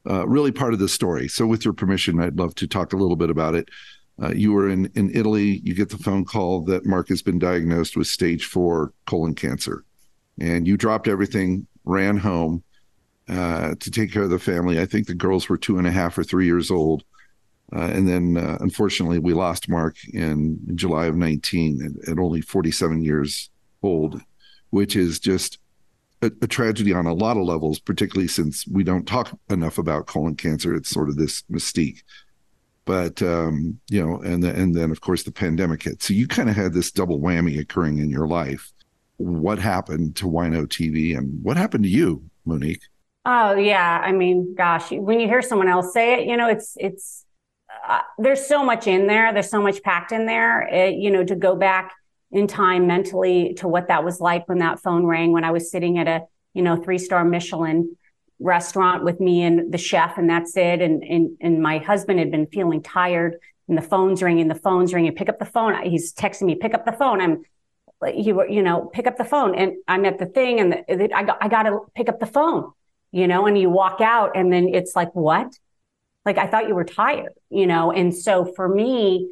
uh, 0.08 0.26
really 0.26 0.52
part 0.52 0.72
of 0.72 0.78
the 0.78 0.88
story. 0.88 1.28
So, 1.28 1.46
with 1.46 1.64
your 1.64 1.74
permission, 1.74 2.20
I'd 2.20 2.38
love 2.38 2.54
to 2.56 2.66
talk 2.66 2.92
a 2.92 2.96
little 2.96 3.16
bit 3.16 3.30
about 3.30 3.54
it. 3.54 3.68
Uh, 4.22 4.32
you 4.34 4.52
were 4.52 4.68
in 4.68 4.90
in 4.94 5.10
Italy. 5.14 5.60
You 5.62 5.74
get 5.74 5.90
the 5.90 5.98
phone 5.98 6.24
call 6.24 6.62
that 6.62 6.86
Mark 6.86 7.08
has 7.08 7.22
been 7.22 7.38
diagnosed 7.38 7.96
with 7.96 8.06
stage 8.06 8.46
four 8.46 8.92
colon 9.06 9.34
cancer, 9.34 9.84
and 10.40 10.66
you 10.66 10.76
dropped 10.76 11.08
everything, 11.08 11.66
ran 11.84 12.16
home 12.16 12.62
uh, 13.28 13.74
to 13.78 13.90
take 13.90 14.12
care 14.12 14.22
of 14.22 14.30
the 14.30 14.38
family. 14.38 14.80
I 14.80 14.86
think 14.86 15.06
the 15.06 15.14
girls 15.14 15.48
were 15.48 15.58
two 15.58 15.78
and 15.78 15.86
a 15.86 15.92
half 15.92 16.16
or 16.16 16.24
three 16.24 16.46
years 16.46 16.70
old. 16.70 17.04
Uh, 17.74 17.90
and 17.92 18.08
then, 18.08 18.36
uh, 18.36 18.56
unfortunately, 18.60 19.18
we 19.18 19.32
lost 19.32 19.68
Mark 19.68 19.96
in, 20.14 20.56
July 20.76 21.06
of 21.06 21.16
19 21.16 21.82
at, 22.04 22.10
at, 22.10 22.18
only 22.20 22.40
47 22.40 23.02
years 23.02 23.50
old 23.82 24.22
which 24.70 24.96
is 24.96 25.18
just 25.18 25.58
a, 26.22 26.30
a, 26.42 26.46
tragedy 26.46 26.92
on 26.92 27.06
a 27.06 27.14
lot 27.14 27.36
of 27.36 27.44
levels, 27.44 27.78
particularly 27.78 28.28
since 28.28 28.66
we 28.66 28.84
don't 28.84 29.06
talk 29.06 29.38
enough 29.50 29.78
about 29.78 30.06
colon 30.06 30.34
cancer. 30.34 30.74
It's 30.74 30.90
sort 30.90 31.08
of 31.08 31.16
this 31.16 31.42
mystique. 31.50 32.02
But 32.86 33.20
um, 33.20 33.78
you 33.90 34.04
know, 34.04 34.22
and 34.22 34.42
the, 34.42 34.54
and 34.54 34.74
then 34.74 34.90
of 34.90 35.00
course 35.00 35.24
the 35.24 35.32
pandemic 35.32 35.82
hit. 35.82 36.02
So 36.02 36.14
you 36.14 36.26
kind 36.26 36.48
of 36.48 36.56
had 36.56 36.72
this 36.72 36.90
double 36.90 37.20
whammy 37.20 37.58
occurring 37.58 37.98
in 37.98 38.08
your 38.08 38.26
life. 38.26 38.72
What 39.18 39.58
happened 39.58 40.16
to 40.16 40.26
Wino 40.26 40.66
TV, 40.66 41.16
and 41.16 41.42
what 41.42 41.56
happened 41.56 41.84
to 41.84 41.90
you, 41.90 42.22
Monique? 42.44 42.82
Oh 43.24 43.54
yeah, 43.56 44.00
I 44.02 44.12
mean, 44.12 44.54
gosh, 44.54 44.92
when 44.92 45.18
you 45.18 45.26
hear 45.26 45.42
someone 45.42 45.68
else 45.68 45.92
say 45.92 46.20
it, 46.20 46.28
you 46.28 46.36
know, 46.36 46.48
it's 46.48 46.76
it's 46.78 47.24
uh, 47.88 48.00
there's 48.18 48.46
so 48.46 48.64
much 48.64 48.86
in 48.86 49.08
there. 49.08 49.32
There's 49.32 49.50
so 49.50 49.60
much 49.60 49.82
packed 49.82 50.12
in 50.12 50.26
there. 50.26 50.62
It, 50.62 50.94
you 50.94 51.10
know, 51.10 51.24
to 51.24 51.34
go 51.34 51.56
back 51.56 51.92
in 52.30 52.46
time 52.46 52.86
mentally 52.86 53.54
to 53.54 53.68
what 53.68 53.88
that 53.88 54.04
was 54.04 54.20
like 54.20 54.48
when 54.48 54.58
that 54.58 54.80
phone 54.80 55.06
rang 55.06 55.32
when 55.32 55.44
I 55.44 55.50
was 55.50 55.70
sitting 55.70 55.98
at 55.98 56.06
a, 56.06 56.22
you 56.54 56.62
know, 56.62 56.76
three 56.76 56.98
star 56.98 57.24
Michelin 57.24 57.96
restaurant 58.38 59.04
with 59.04 59.18
me 59.20 59.42
and 59.42 59.72
the 59.72 59.78
chef 59.78 60.18
and 60.18 60.28
that's 60.28 60.56
it. 60.56 60.82
And, 60.82 61.02
and, 61.02 61.36
and 61.40 61.62
my 61.62 61.78
husband 61.78 62.18
had 62.18 62.30
been 62.30 62.46
feeling 62.46 62.82
tired 62.82 63.36
and 63.68 63.76
the 63.76 63.82
phone's 63.82 64.22
ringing, 64.22 64.48
the 64.48 64.54
phone's 64.54 64.92
ringing, 64.92 65.14
pick 65.14 65.28
up 65.28 65.38
the 65.38 65.44
phone. 65.44 65.80
He's 65.82 66.12
texting 66.12 66.42
me, 66.42 66.54
pick 66.54 66.74
up 66.74 66.84
the 66.84 66.92
phone. 66.92 67.20
I'm, 67.20 67.42
he, 68.12 68.26
you 68.26 68.62
know, 68.62 68.90
pick 68.92 69.06
up 69.06 69.16
the 69.16 69.24
phone 69.24 69.54
and 69.54 69.74
I'm 69.88 70.04
at 70.04 70.18
the 70.18 70.26
thing 70.26 70.60
and 70.60 70.72
the, 70.72 71.10
I 71.14 71.24
got, 71.24 71.38
I 71.40 71.48
got 71.48 71.62
to 71.64 71.80
pick 71.94 72.08
up 72.08 72.20
the 72.20 72.26
phone, 72.26 72.72
you 73.10 73.26
know, 73.26 73.46
and 73.46 73.58
you 73.58 73.70
walk 73.70 74.00
out 74.00 74.36
and 74.36 74.52
then 74.52 74.74
it's 74.74 74.94
like, 74.94 75.14
what? 75.14 75.52
Like, 76.24 76.38
I 76.38 76.46
thought 76.46 76.68
you 76.68 76.74
were 76.74 76.84
tired, 76.84 77.32
you 77.50 77.66
know? 77.66 77.92
And 77.92 78.14
so 78.14 78.44
for 78.44 78.68
me, 78.68 79.30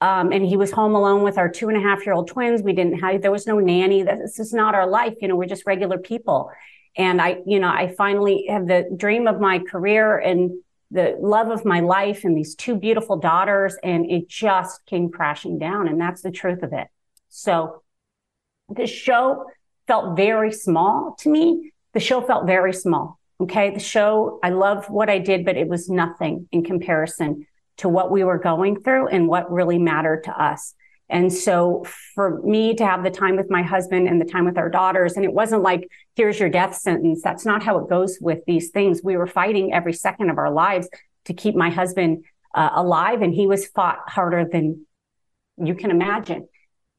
um, 0.00 0.32
and 0.32 0.44
he 0.44 0.56
was 0.56 0.70
home 0.70 0.94
alone 0.94 1.22
with 1.22 1.38
our 1.38 1.48
two 1.48 1.68
and 1.68 1.76
a 1.76 1.80
half 1.80 2.04
year 2.06 2.14
old 2.14 2.28
twins. 2.28 2.62
We 2.62 2.72
didn't 2.72 3.00
have, 3.00 3.22
there 3.22 3.32
was 3.32 3.46
no 3.46 3.58
nanny. 3.58 4.02
This 4.02 4.38
is 4.38 4.52
not 4.52 4.74
our 4.74 4.86
life. 4.86 5.14
You 5.20 5.28
know, 5.28 5.36
we're 5.36 5.46
just 5.46 5.66
regular 5.66 5.98
people. 5.98 6.50
And 6.96 7.20
I, 7.20 7.38
you 7.46 7.60
know, 7.60 7.68
I 7.68 7.94
finally 7.96 8.46
have 8.48 8.66
the 8.66 8.88
dream 8.96 9.26
of 9.26 9.40
my 9.40 9.58
career 9.58 10.18
and 10.18 10.52
the 10.90 11.16
love 11.20 11.50
of 11.50 11.64
my 11.64 11.80
life 11.80 12.24
and 12.24 12.36
these 12.36 12.54
two 12.54 12.74
beautiful 12.74 13.16
daughters. 13.16 13.76
And 13.82 14.10
it 14.10 14.28
just 14.28 14.84
came 14.86 15.10
crashing 15.10 15.58
down. 15.58 15.88
And 15.88 16.00
that's 16.00 16.22
the 16.22 16.30
truth 16.30 16.62
of 16.62 16.72
it. 16.72 16.88
So 17.28 17.82
the 18.68 18.86
show 18.86 19.46
felt 19.86 20.16
very 20.16 20.52
small 20.52 21.14
to 21.20 21.30
me. 21.30 21.72
The 21.94 22.00
show 22.00 22.20
felt 22.20 22.46
very 22.46 22.72
small. 22.72 23.18
Okay. 23.40 23.70
The 23.70 23.80
show, 23.80 24.40
I 24.42 24.50
love 24.50 24.90
what 24.90 25.08
I 25.08 25.18
did, 25.18 25.44
but 25.44 25.56
it 25.56 25.68
was 25.68 25.88
nothing 25.88 26.48
in 26.50 26.64
comparison 26.64 27.46
to 27.78 27.88
what 27.88 28.10
we 28.10 28.24
were 28.24 28.38
going 28.38 28.82
through 28.82 29.08
and 29.08 29.28
what 29.28 29.50
really 29.50 29.78
mattered 29.78 30.24
to 30.24 30.32
us. 30.32 30.74
And 31.10 31.32
so 31.32 31.84
for 32.14 32.42
me 32.42 32.74
to 32.74 32.84
have 32.84 33.02
the 33.02 33.10
time 33.10 33.36
with 33.36 33.50
my 33.50 33.62
husband 33.62 34.08
and 34.08 34.20
the 34.20 34.26
time 34.26 34.44
with 34.44 34.58
our 34.58 34.68
daughters, 34.68 35.14
and 35.14 35.24
it 35.24 35.32
wasn't 35.32 35.62
like, 35.62 35.88
here's 36.16 36.38
your 36.38 36.50
death 36.50 36.74
sentence. 36.74 37.22
That's 37.22 37.46
not 37.46 37.62
how 37.62 37.78
it 37.78 37.88
goes 37.88 38.18
with 38.20 38.40
these 38.46 38.70
things. 38.70 39.00
We 39.02 39.16
were 39.16 39.26
fighting 39.26 39.72
every 39.72 39.94
second 39.94 40.28
of 40.30 40.38
our 40.38 40.50
lives 40.50 40.88
to 41.24 41.34
keep 41.34 41.54
my 41.54 41.70
husband 41.70 42.24
uh, 42.54 42.70
alive. 42.74 43.22
And 43.22 43.34
he 43.34 43.46
was 43.46 43.66
fought 43.66 44.00
harder 44.06 44.44
than 44.44 44.86
you 45.56 45.74
can 45.74 45.90
imagine. 45.90 46.48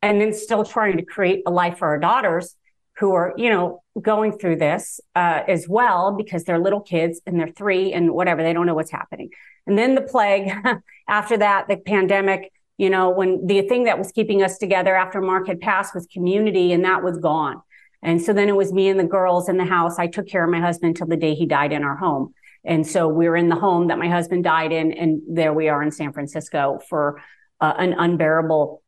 And 0.01 0.19
then 0.19 0.33
still 0.33 0.63
trying 0.63 0.97
to 0.97 1.05
create 1.05 1.43
a 1.45 1.51
life 1.51 1.77
for 1.77 1.89
our 1.89 1.99
daughters 1.99 2.55
who 2.97 3.13
are, 3.13 3.33
you 3.37 3.49
know, 3.49 3.81
going 4.01 4.37
through 4.37 4.57
this 4.57 4.99
uh, 5.15 5.43
as 5.47 5.67
well 5.67 6.15
because 6.15 6.43
they're 6.43 6.59
little 6.59 6.81
kids 6.81 7.21
and 7.25 7.39
they're 7.39 7.51
three 7.51 7.93
and 7.93 8.11
whatever. 8.11 8.43
They 8.43 8.53
don't 8.53 8.65
know 8.65 8.75
what's 8.75 8.91
happening. 8.91 9.29
And 9.67 9.77
then 9.77 9.95
the 9.95 10.01
plague, 10.01 10.51
after 11.07 11.37
that, 11.37 11.67
the 11.67 11.77
pandemic, 11.77 12.51
you 12.79 12.89
know, 12.89 13.09
when 13.09 13.45
the 13.45 13.61
thing 13.63 13.83
that 13.83 13.99
was 13.99 14.13
keeping 14.13 14.41
us 14.41 14.57
together 14.57 14.95
after 14.95 15.19
Mark 15.19 15.47
had 15.47 15.59
passed 15.59 15.93
was 15.93 16.07
community 16.07 16.71
and 16.71 16.85
that 16.85 17.03
was 17.03 17.17
gone. 17.17 17.61
And 18.01 18.21
so 18.21 18.31
then 18.31 18.47
it 18.47 18.55
was 18.55 18.71
me 18.71 18.87
and 18.87 18.97
the 18.97 19.03
girls 19.03 19.49
in 19.49 19.57
the 19.57 19.65
house. 19.65 19.99
I 19.99 20.07
took 20.07 20.27
care 20.27 20.45
of 20.45 20.49
my 20.49 20.61
husband 20.61 20.95
till 20.95 21.05
the 21.05 21.17
day 21.17 21.35
he 21.35 21.45
died 21.45 21.73
in 21.73 21.83
our 21.83 21.97
home. 21.97 22.33
And 22.63 22.87
so 22.87 23.09
we 23.09 23.27
were 23.27 23.35
in 23.35 23.49
the 23.49 23.57
home 23.57 23.87
that 23.87 23.99
my 23.99 24.07
husband 24.07 24.45
died 24.45 24.71
in. 24.71 24.93
And 24.93 25.21
there 25.27 25.53
we 25.53 25.67
are 25.67 25.83
in 25.83 25.91
San 25.91 26.13
Francisco 26.13 26.79
for 26.87 27.21
uh, 27.59 27.73
an 27.77 27.95
unbearable 27.97 28.81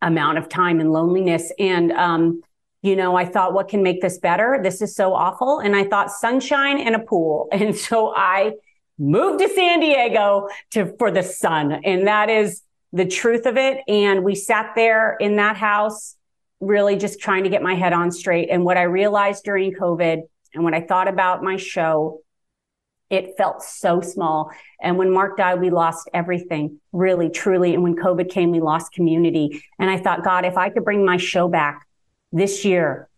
amount 0.00 0.38
of 0.38 0.48
time 0.48 0.78
and 0.78 0.92
loneliness. 0.92 1.52
And, 1.58 1.90
um, 1.90 2.42
you 2.80 2.94
know, 2.94 3.16
I 3.16 3.24
thought, 3.24 3.54
what 3.54 3.66
can 3.66 3.82
make 3.82 4.00
this 4.00 4.18
better? 4.18 4.60
This 4.62 4.80
is 4.82 4.94
so 4.94 5.14
awful. 5.14 5.58
And 5.58 5.74
I 5.74 5.82
thought 5.82 6.12
sunshine 6.12 6.78
and 6.78 6.94
a 6.94 7.00
pool. 7.00 7.48
And 7.52 7.76
so 7.76 8.14
I 8.14 8.52
moved 9.00 9.40
to 9.40 9.48
San 9.48 9.80
Diego 9.80 10.46
to 10.70 10.94
for 10.96 11.10
the 11.10 11.24
sun. 11.24 11.72
And 11.84 12.06
that 12.06 12.30
is 12.30 12.62
the 12.92 13.06
truth 13.06 13.46
of 13.46 13.56
it. 13.56 13.78
And 13.88 14.24
we 14.24 14.34
sat 14.34 14.72
there 14.74 15.16
in 15.20 15.36
that 15.36 15.56
house, 15.56 16.16
really 16.60 16.96
just 16.96 17.20
trying 17.20 17.44
to 17.44 17.50
get 17.50 17.62
my 17.62 17.74
head 17.74 17.92
on 17.92 18.10
straight. 18.10 18.48
And 18.50 18.64
what 18.64 18.76
I 18.76 18.82
realized 18.82 19.44
during 19.44 19.72
COVID 19.72 20.22
and 20.54 20.64
when 20.64 20.74
I 20.74 20.80
thought 20.80 21.08
about 21.08 21.42
my 21.42 21.56
show, 21.56 22.22
it 23.08 23.36
felt 23.36 23.62
so 23.62 24.00
small. 24.00 24.50
And 24.80 24.96
when 24.96 25.10
Mark 25.10 25.36
died, 25.36 25.60
we 25.60 25.70
lost 25.70 26.08
everything, 26.14 26.80
really, 26.92 27.28
truly. 27.28 27.74
And 27.74 27.82
when 27.82 27.96
COVID 27.96 28.30
came, 28.30 28.52
we 28.52 28.60
lost 28.60 28.92
community. 28.92 29.64
And 29.78 29.90
I 29.90 29.98
thought, 29.98 30.22
God, 30.22 30.44
if 30.44 30.56
I 30.56 30.70
could 30.70 30.84
bring 30.84 31.04
my 31.04 31.16
show 31.16 31.48
back 31.48 31.86
this 32.32 32.64
year, 32.64 33.08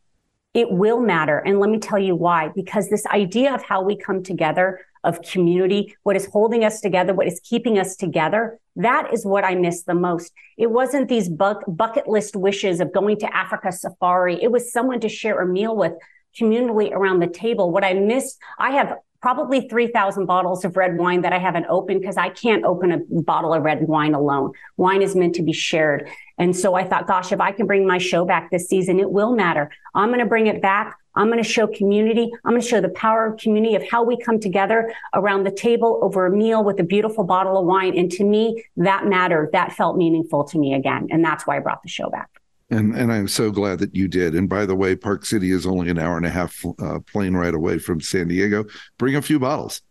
it 0.55 0.71
will 0.71 1.01
matter. 1.01 1.39
And 1.39 1.61
let 1.61 1.71
me 1.71 1.79
tell 1.79 1.99
you 1.99 2.17
why. 2.17 2.51
Because 2.55 2.89
this 2.89 3.07
idea 3.07 3.55
of 3.55 3.63
how 3.63 3.83
we 3.83 3.97
come 3.97 4.23
together 4.23 4.81
of 5.05 5.21
community, 5.23 5.95
what 6.03 6.17
is 6.17 6.27
holding 6.27 6.65
us 6.65 6.81
together, 6.81 7.15
what 7.15 7.27
is 7.27 7.41
keeping 7.41 7.79
us 7.79 7.97
together. 7.97 8.59
That 8.77 9.13
is 9.13 9.27
what 9.27 9.45
I 9.45 9.55
miss 9.55 9.83
the 9.83 9.95
most. 9.95 10.33
It 10.57 10.71
wasn't 10.71 11.09
these 11.09 11.29
bu- 11.29 11.61
bucket 11.69 12.09
list 12.09 12.37
wishes 12.37 12.81
of 12.81 12.93
going 12.93 13.19
to 13.19 13.37
Africa 13.37 13.73
safari. 13.73 14.43
It 14.43 14.53
was 14.53 14.73
someone 14.73 15.01
to 15.01 15.09
share 15.09 15.41
a 15.41 15.47
meal 15.47 15.77
with 15.77 15.93
communally 16.39 16.93
around 16.93 17.21
the 17.21 17.27
table. 17.27 17.71
What 17.71 17.85
I 17.85 17.95
missed, 17.95 18.39
I 18.59 18.71
have 18.73 18.97
probably 19.21 19.69
3,000 19.69 20.27
bottles 20.27 20.65
of 20.65 20.77
red 20.77 20.99
wine 20.99 21.23
that 21.23 21.33
I 21.33 21.39
haven't 21.39 21.67
opened 21.69 22.01
because 22.01 22.17
I 22.17 22.29
can't 22.29 22.65
open 22.65 22.93
a 22.93 22.99
bottle 23.23 23.55
of 23.55 23.63
red 23.63 23.87
wine 23.87 24.15
alone. 24.15 24.53
Wine 24.77 25.01
is 25.01 25.15
meant 25.15 25.37
to 25.37 25.43
be 25.43 25.53
shared. 25.53 26.09
And 26.39 26.57
so 26.57 26.75
I 26.75 26.85
thought, 26.85 27.07
gosh, 27.07 27.31
if 27.31 27.41
I 27.41 27.53
can 27.53 27.67
bring 27.67 27.87
my 27.87 27.99
show 27.99 28.25
back 28.25 28.51
this 28.51 28.67
season, 28.67 28.99
it 28.99 29.11
will 29.11 29.33
matter. 29.33 29.71
I'm 29.95 30.09
going 30.09 30.19
to 30.19 30.27
bring 30.27 30.49
it 30.49 30.61
back. 30.61 30.97
I'm 31.15 31.27
going 31.29 31.43
to 31.43 31.49
show 31.49 31.67
community. 31.67 32.31
I'm 32.45 32.53
going 32.53 32.63
to 32.63 32.67
show 32.67 32.81
the 32.81 32.89
power 32.91 33.27
of 33.27 33.39
community 33.39 33.75
of 33.75 33.89
how 33.89 34.03
we 34.03 34.17
come 34.17 34.41
together 34.41 34.93
around 35.15 35.45
the 35.45 35.51
table 35.51 36.01
over 36.03 36.27
a 36.27 36.31
meal 36.31 36.65
with 36.65 36.81
a 36.81 36.85
beautiful 36.85 37.25
bottle 37.25 37.59
of 37.59 37.67
wine. 37.67 37.97
And 37.97 38.11
to 38.13 38.25
me, 38.25 38.65
that 38.77 39.07
mattered. 39.07 39.51
That 39.53 39.73
felt 39.73 39.97
meaningful 39.97 40.45
to 40.45 40.59
me 40.59 40.75
again. 40.75 41.09
And 41.11 41.25
that's 41.25 41.47
why 41.47 41.57
I 41.57 41.61
brought 41.61 41.83
the 41.83 41.89
show 41.89 42.09
back. 42.11 42.29
And 42.71 42.95
and 42.95 43.13
I'm 43.13 43.29
so 43.29 43.51
glad 43.51 43.81
that 43.81 43.95
you 43.95 44.09
did. 44.09 44.35
And 44.35 44.49
by 44.49 44.65
the 44.65 44.75
way, 44.75 44.97
Park 44.97 45.27
City 45.27 45.51
is 45.51 45.67
only 45.67 45.91
an 45.91 45.99
hour 45.99 46.17
and 46.17 46.25
a 46.25 46.31
half 46.31 46.65
uh, 46.79 47.01
plane 47.01 47.35
ride 47.35 47.53
away 47.53 47.79
from 47.79 48.01
San 48.01 48.29
Diego. 48.29 48.65
Bring 48.97 49.15
a 49.15 49.23
few 49.23 49.39
bottles. 49.39 49.83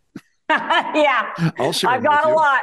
yeah, 0.94 1.52
I'll 1.58 1.72
share. 1.72 1.90
I've 1.90 2.02
got 2.02 2.26
a 2.26 2.30
lot. 2.30 2.62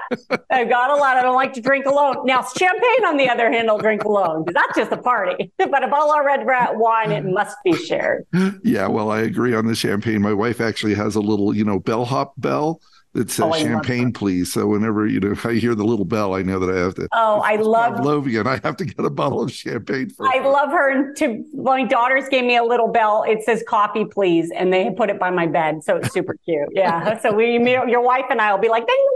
I've 0.49 0.69
got 0.69 0.91
a 0.91 0.95
lot. 0.95 1.17
I 1.17 1.21
don't 1.21 1.35
like 1.35 1.53
to 1.53 1.61
drink 1.61 1.85
alone. 1.85 2.25
Now, 2.25 2.43
champagne, 2.43 3.05
on 3.05 3.17
the 3.17 3.29
other 3.29 3.51
hand, 3.51 3.69
I'll 3.69 3.79
drink 3.79 4.03
alone. 4.03 4.43
Because 4.43 4.53
that's 4.53 4.77
just 4.77 4.91
a 4.91 5.01
party. 5.01 5.51
but 5.57 5.83
a 5.83 5.87
bottle 5.87 6.13
of 6.13 6.25
red 6.25 6.45
wine, 6.77 7.11
it 7.11 7.25
must 7.25 7.57
be 7.63 7.73
shared. 7.73 8.25
Yeah, 8.63 8.87
well, 8.87 9.11
I 9.11 9.21
agree 9.21 9.55
on 9.55 9.65
the 9.65 9.75
champagne. 9.75 10.21
My 10.21 10.33
wife 10.33 10.61
actually 10.61 10.93
has 10.95 11.15
a 11.15 11.21
little, 11.21 11.55
you 11.55 11.63
know, 11.63 11.79
bellhop 11.79 12.33
bell 12.37 12.81
Oh, 13.15 13.19
that 13.19 13.31
says 13.31 13.45
Oh, 13.45 13.53
champagne, 13.53 14.13
please. 14.13 14.53
So 14.53 14.67
whenever 14.67 15.07
you 15.07 15.19
know 15.19 15.35
I 15.43 15.53
hear 15.53 15.75
the 15.75 15.83
little 15.83 16.05
bell, 16.05 16.35
I 16.35 16.41
know 16.41 16.59
that 16.59 16.75
I 16.75 16.79
have 16.79 16.95
to. 16.95 17.07
Oh, 17.13 17.41
I 17.43 17.55
love 17.55 17.95
Pavlovian. 17.95 18.45
I 18.45 18.59
have 18.65 18.77
to 18.77 18.85
get 18.85 19.03
a 19.03 19.09
bottle 19.09 19.41
of 19.41 19.51
champagne 19.51 20.09
for. 20.09 20.27
I 20.27 20.39
love 20.39 20.69
her. 20.69 20.91
And 20.91 21.15
to 21.17 21.43
my 21.53 21.83
daughters 21.83 22.29
gave 22.29 22.43
me 22.45 22.55
a 22.57 22.63
little 22.63 22.87
bell. 22.87 23.23
It 23.27 23.43
says 23.43 23.63
"coffee, 23.67 24.05
please," 24.05 24.51
and 24.51 24.71
they 24.71 24.91
put 24.91 25.09
it 25.09 25.19
by 25.19 25.31
my 25.31 25.47
bed, 25.47 25.83
so 25.83 25.97
it's 25.97 26.11
super 26.13 26.35
cute. 26.45 26.69
Yeah. 26.71 27.19
So 27.19 27.33
we, 27.33 27.57
your 27.57 28.01
wife 28.01 28.25
and 28.29 28.39
I 28.41 28.51
will 28.53 28.61
be 28.61 28.69
like, 28.69 28.85
ding. 28.87 29.07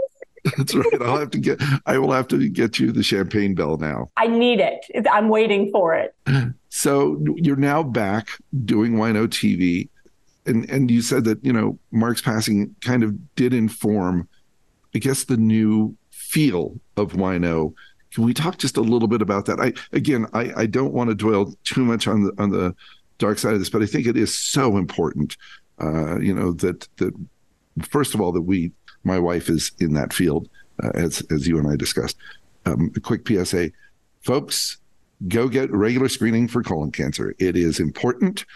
That's 0.58 0.74
right. 0.74 0.86
I'll 1.00 1.18
have 1.18 1.30
to 1.30 1.38
get. 1.38 1.62
I 1.86 1.96
will 1.96 2.12
have 2.12 2.28
to 2.28 2.48
get 2.48 2.78
you 2.78 2.92
the 2.92 3.02
champagne 3.02 3.54
bell 3.54 3.78
now. 3.78 4.10
I 4.16 4.26
need 4.26 4.60
it. 4.60 4.84
I'm 5.10 5.28
waiting 5.28 5.70
for 5.70 5.94
it. 5.94 6.14
So 6.68 7.24
you're 7.36 7.56
now 7.56 7.82
back 7.82 8.28
doing 8.64 8.94
Wino 8.94 9.26
TV, 9.26 9.88
and 10.46 10.68
and 10.70 10.90
you 10.90 11.02
said 11.02 11.24
that 11.24 11.44
you 11.44 11.52
know 11.52 11.78
Mark's 11.90 12.20
passing 12.20 12.74
kind 12.80 13.02
of 13.02 13.34
did 13.34 13.54
inform, 13.54 14.28
I 14.94 14.98
guess, 14.98 15.24
the 15.24 15.36
new 15.36 15.96
feel 16.10 16.78
of 16.96 17.12
Wino. 17.12 17.74
Can 18.12 18.24
we 18.24 18.34
talk 18.34 18.58
just 18.58 18.76
a 18.76 18.80
little 18.80 19.08
bit 19.08 19.22
about 19.22 19.46
that? 19.46 19.60
I 19.60 19.72
again, 19.92 20.26
I 20.32 20.52
I 20.56 20.66
don't 20.66 20.92
want 20.92 21.10
to 21.10 21.14
dwell 21.14 21.54
too 21.64 21.84
much 21.84 22.06
on 22.06 22.24
the 22.24 22.32
on 22.38 22.50
the 22.50 22.74
dark 23.18 23.38
side 23.38 23.54
of 23.54 23.58
this, 23.58 23.70
but 23.70 23.82
I 23.82 23.86
think 23.86 24.06
it 24.06 24.16
is 24.16 24.36
so 24.36 24.76
important. 24.76 25.36
Uh, 25.80 26.18
you 26.20 26.34
know 26.34 26.52
that 26.52 26.88
that 26.96 27.14
first 27.82 28.14
of 28.14 28.20
all 28.20 28.32
that 28.32 28.42
we 28.42 28.72
my 29.02 29.18
wife 29.18 29.48
is 29.48 29.72
in 29.80 29.94
that 29.94 30.12
field 30.12 30.48
uh, 30.82 30.90
as 30.94 31.22
as 31.30 31.46
you 31.46 31.58
and 31.58 31.68
I 31.68 31.76
discussed. 31.76 32.16
Um, 32.66 32.90
a 32.96 33.00
quick 33.00 33.28
PSA, 33.28 33.70
folks, 34.22 34.78
go 35.28 35.48
get 35.48 35.70
regular 35.70 36.08
screening 36.08 36.48
for 36.48 36.62
colon 36.62 36.90
cancer. 36.90 37.34
It 37.38 37.56
is 37.56 37.78
important, 37.78 38.46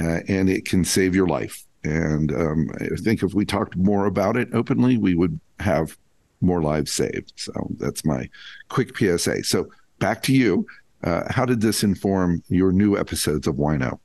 uh, 0.00 0.20
and 0.28 0.48
it 0.48 0.64
can 0.64 0.84
save 0.84 1.14
your 1.14 1.26
life. 1.26 1.64
And 1.84 2.32
um, 2.32 2.70
I 2.80 2.96
think 2.96 3.22
if 3.22 3.34
we 3.34 3.44
talked 3.44 3.76
more 3.76 4.06
about 4.06 4.36
it 4.36 4.48
openly, 4.52 4.98
we 4.98 5.14
would 5.14 5.38
have 5.60 5.96
more 6.40 6.62
lives 6.62 6.92
saved. 6.92 7.32
So 7.36 7.52
that's 7.78 8.04
my 8.04 8.28
quick 8.68 8.96
PSA. 8.96 9.44
So 9.44 9.68
back 9.98 10.22
to 10.24 10.34
you. 10.34 10.66
Uh, 11.04 11.22
how 11.30 11.44
did 11.44 11.60
this 11.60 11.84
inform 11.84 12.42
your 12.48 12.72
new 12.72 12.98
episodes 12.98 13.46
of 13.46 13.56
Wino? 13.56 14.00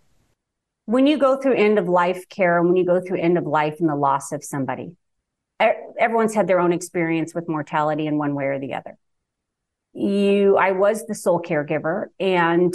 When 0.85 1.07
you 1.07 1.17
go 1.17 1.37
through 1.37 1.55
end 1.55 1.79
of 1.79 1.87
life 1.87 2.27
care 2.29 2.59
and 2.59 2.67
when 2.67 2.75
you 2.75 2.85
go 2.85 3.01
through 3.01 3.19
end 3.19 3.37
of 3.37 3.45
life 3.45 3.77
and 3.79 3.89
the 3.89 3.95
loss 3.95 4.31
of 4.31 4.43
somebody, 4.43 4.95
everyone's 5.99 6.35
had 6.35 6.47
their 6.47 6.59
own 6.59 6.73
experience 6.73 7.33
with 7.33 7.47
mortality 7.47 8.05
in 8.05 8.17
one 8.17 8.35
way 8.35 8.45
or 8.45 8.59
the 8.59 8.73
other. 8.73 8.97
You, 9.93 10.57
I 10.57 10.71
was 10.71 11.05
the 11.05 11.15
sole 11.15 11.41
caregiver 11.41 12.07
and 12.19 12.73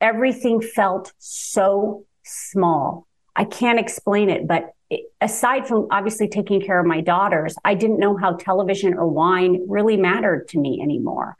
everything 0.00 0.60
felt 0.60 1.12
so 1.18 2.06
small. 2.28 3.06
I 3.34 3.44
can't 3.44 3.78
explain 3.78 4.30
it, 4.30 4.46
but 4.46 4.72
aside 5.20 5.68
from 5.68 5.86
obviously 5.90 6.28
taking 6.28 6.60
care 6.60 6.80
of 6.80 6.86
my 6.86 7.00
daughters, 7.00 7.56
I 7.64 7.74
didn't 7.74 7.98
know 7.98 8.16
how 8.16 8.32
television 8.32 8.94
or 8.94 9.06
wine 9.06 9.64
really 9.68 9.96
mattered 9.96 10.48
to 10.48 10.58
me 10.58 10.80
anymore. 10.82 11.36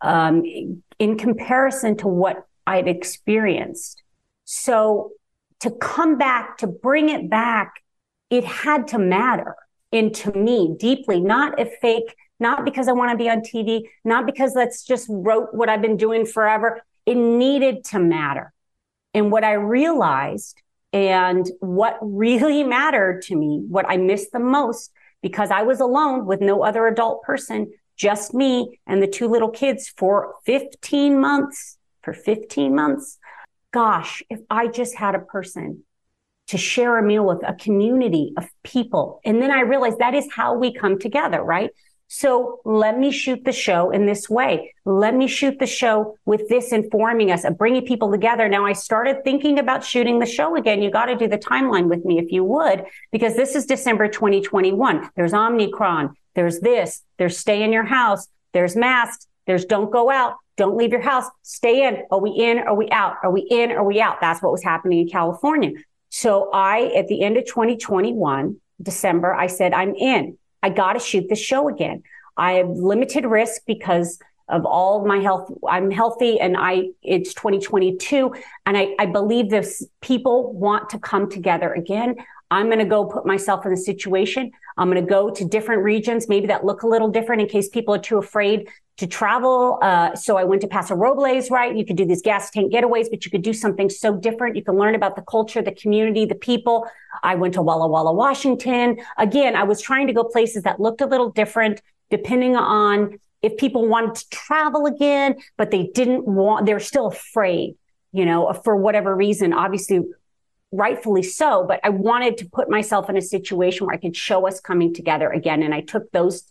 Um, 0.00 0.42
in 0.98 1.18
comparison 1.18 1.96
to 1.98 2.08
what 2.08 2.46
I'd 2.66 2.88
experienced. 2.88 4.02
So 4.44 5.12
to 5.60 5.70
come 5.70 6.18
back, 6.18 6.58
to 6.58 6.66
bring 6.66 7.08
it 7.08 7.28
back, 7.30 7.74
it 8.30 8.44
had 8.44 8.88
to 8.88 8.98
matter 8.98 9.56
into 9.92 10.32
me 10.32 10.74
deeply, 10.78 11.20
not 11.20 11.60
a 11.60 11.66
fake, 11.66 12.16
not 12.40 12.64
because 12.64 12.88
I 12.88 12.92
want 12.92 13.12
to 13.12 13.16
be 13.16 13.30
on 13.30 13.40
TV, 13.40 13.84
not 14.04 14.26
because 14.26 14.54
that's 14.54 14.84
just 14.84 15.06
wrote 15.08 15.54
what 15.54 15.68
I've 15.68 15.82
been 15.82 15.96
doing 15.96 16.26
forever. 16.26 16.82
It 17.06 17.16
needed 17.16 17.84
to 17.86 17.98
matter. 17.98 18.53
And 19.14 19.30
what 19.30 19.44
I 19.44 19.52
realized 19.52 20.60
and 20.92 21.48
what 21.60 21.96
really 22.02 22.62
mattered 22.64 23.22
to 23.22 23.36
me, 23.36 23.64
what 23.68 23.86
I 23.88 23.96
missed 23.96 24.32
the 24.32 24.40
most, 24.40 24.92
because 25.22 25.50
I 25.50 25.62
was 25.62 25.80
alone 25.80 26.26
with 26.26 26.40
no 26.40 26.62
other 26.62 26.86
adult 26.86 27.22
person, 27.22 27.72
just 27.96 28.34
me 28.34 28.78
and 28.86 29.02
the 29.02 29.06
two 29.06 29.28
little 29.28 29.50
kids 29.50 29.92
for 29.96 30.34
15 30.44 31.20
months, 31.20 31.78
for 32.02 32.12
15 32.12 32.74
months. 32.74 33.18
Gosh, 33.72 34.22
if 34.28 34.40
I 34.50 34.66
just 34.66 34.96
had 34.96 35.14
a 35.14 35.20
person 35.20 35.84
to 36.48 36.58
share 36.58 36.98
a 36.98 37.02
meal 37.02 37.24
with 37.24 37.40
a 37.46 37.54
community 37.54 38.34
of 38.36 38.46
people. 38.62 39.20
And 39.24 39.40
then 39.40 39.50
I 39.50 39.60
realized 39.60 39.98
that 39.98 40.14
is 40.14 40.28
how 40.30 40.54
we 40.54 40.74
come 40.74 40.98
together, 40.98 41.42
right? 41.42 41.70
So 42.16 42.60
let 42.64 42.96
me 42.96 43.10
shoot 43.10 43.44
the 43.44 43.50
show 43.50 43.90
in 43.90 44.06
this 44.06 44.30
way. 44.30 44.72
Let 44.84 45.16
me 45.16 45.26
shoot 45.26 45.58
the 45.58 45.66
show 45.66 46.16
with 46.24 46.48
this 46.48 46.70
informing 46.70 47.32
us 47.32 47.42
of 47.42 47.58
bringing 47.58 47.84
people 47.84 48.08
together. 48.08 48.48
Now 48.48 48.64
I 48.64 48.72
started 48.72 49.24
thinking 49.24 49.58
about 49.58 49.82
shooting 49.82 50.20
the 50.20 50.24
show 50.26 50.54
again. 50.54 50.80
You 50.80 50.92
got 50.92 51.06
to 51.06 51.16
do 51.16 51.26
the 51.26 51.38
timeline 51.38 51.88
with 51.88 52.04
me 52.04 52.20
if 52.20 52.30
you 52.30 52.44
would, 52.44 52.84
because 53.10 53.34
this 53.34 53.56
is 53.56 53.66
December 53.66 54.06
2021. 54.06 55.10
There's 55.16 55.34
Omicron. 55.34 56.14
There's 56.36 56.60
this. 56.60 57.02
There's 57.18 57.36
stay 57.36 57.64
in 57.64 57.72
your 57.72 57.82
house. 57.82 58.28
There's 58.52 58.76
masks. 58.76 59.26
There's 59.48 59.64
don't 59.64 59.90
go 59.90 60.08
out. 60.08 60.36
Don't 60.56 60.76
leave 60.76 60.92
your 60.92 61.02
house. 61.02 61.24
Stay 61.42 61.84
in. 61.84 62.04
Are 62.12 62.20
we 62.20 62.30
in? 62.30 62.58
Are 62.58 62.76
we 62.76 62.88
out? 62.90 63.16
Are 63.24 63.32
we 63.32 63.40
in? 63.40 63.72
Are 63.72 63.82
we 63.82 64.00
out? 64.00 64.20
That's 64.20 64.40
what 64.40 64.52
was 64.52 64.62
happening 64.62 65.00
in 65.00 65.08
California. 65.08 65.72
So 66.10 66.48
I, 66.52 66.92
at 66.94 67.08
the 67.08 67.24
end 67.24 67.38
of 67.38 67.44
2021, 67.46 68.60
December, 68.80 69.34
I 69.34 69.48
said, 69.48 69.72
I'm 69.72 69.96
in. 69.96 70.38
I 70.64 70.70
got 70.70 70.94
to 70.94 70.98
shoot 70.98 71.28
the 71.28 71.36
show 71.36 71.68
again. 71.68 72.02
I 72.38 72.52
have 72.52 72.70
limited 72.70 73.26
risk 73.26 73.60
because 73.66 74.18
of 74.48 74.64
all 74.64 75.06
my 75.06 75.18
health. 75.18 75.52
I'm 75.68 75.90
healthy 75.90 76.40
and 76.40 76.56
I, 76.58 76.84
it's 77.02 77.34
2022. 77.34 78.34
And 78.64 78.74
I, 78.74 78.94
I 78.98 79.04
believe 79.04 79.50
this 79.50 79.86
people 80.00 80.54
want 80.54 80.88
to 80.90 80.98
come 80.98 81.30
together 81.30 81.74
again. 81.74 82.16
I'm 82.50 82.66
going 82.66 82.78
to 82.78 82.86
go 82.86 83.04
put 83.04 83.26
myself 83.26 83.66
in 83.66 83.72
a 83.72 83.76
situation. 83.76 84.52
I'm 84.78 84.90
going 84.90 85.04
to 85.04 85.08
go 85.08 85.30
to 85.30 85.44
different 85.44 85.82
regions, 85.82 86.30
maybe 86.30 86.46
that 86.46 86.64
look 86.64 86.82
a 86.82 86.86
little 86.86 87.08
different 87.08 87.42
in 87.42 87.48
case 87.48 87.68
people 87.68 87.94
are 87.94 87.98
too 87.98 88.16
afraid 88.16 88.68
to 88.96 89.06
travel. 89.06 89.78
Uh, 89.82 90.14
so 90.14 90.36
I 90.36 90.44
went 90.44 90.60
to 90.62 90.68
Paso 90.68 90.94
Robles, 90.94 91.50
right? 91.50 91.74
You 91.74 91.84
could 91.84 91.96
do 91.96 92.04
these 92.04 92.22
gas 92.22 92.50
tank 92.50 92.72
getaways, 92.72 93.10
but 93.10 93.24
you 93.24 93.30
could 93.30 93.42
do 93.42 93.52
something 93.52 93.90
so 93.90 94.16
different. 94.16 94.54
You 94.56 94.62
can 94.62 94.76
learn 94.76 94.94
about 94.94 95.16
the 95.16 95.22
culture, 95.22 95.62
the 95.62 95.72
community, 95.72 96.26
the 96.26 96.36
people. 96.36 96.86
I 97.22 97.34
went 97.34 97.54
to 97.54 97.62
Walla 97.62 97.88
Walla, 97.88 98.12
Washington. 98.12 98.98
Again, 99.18 99.56
I 99.56 99.64
was 99.64 99.80
trying 99.80 100.06
to 100.06 100.12
go 100.12 100.24
places 100.24 100.62
that 100.62 100.78
looked 100.80 101.00
a 101.00 101.06
little 101.06 101.30
different 101.30 101.82
depending 102.10 102.54
on 102.54 103.18
if 103.42 103.56
people 103.56 103.86
wanted 103.86 104.14
to 104.14 104.28
travel 104.30 104.86
again, 104.86 105.36
but 105.56 105.70
they 105.70 105.88
didn't 105.94 106.26
want, 106.26 106.64
they're 106.64 106.80
still 106.80 107.08
afraid, 107.08 107.76
you 108.12 108.24
know, 108.24 108.52
for 108.64 108.76
whatever 108.76 109.14
reason. 109.14 109.52
Obviously, 109.52 110.00
rightfully 110.72 111.22
so, 111.22 111.64
but 111.66 111.78
I 111.84 111.90
wanted 111.90 112.38
to 112.38 112.48
put 112.48 112.70
myself 112.70 113.10
in 113.10 113.16
a 113.16 113.22
situation 113.22 113.86
where 113.86 113.94
I 113.94 113.98
could 113.98 114.16
show 114.16 114.46
us 114.46 114.60
coming 114.60 114.94
together 114.94 115.28
again. 115.30 115.62
And 115.62 115.74
I 115.74 115.80
took 115.80 116.10
those 116.12 116.44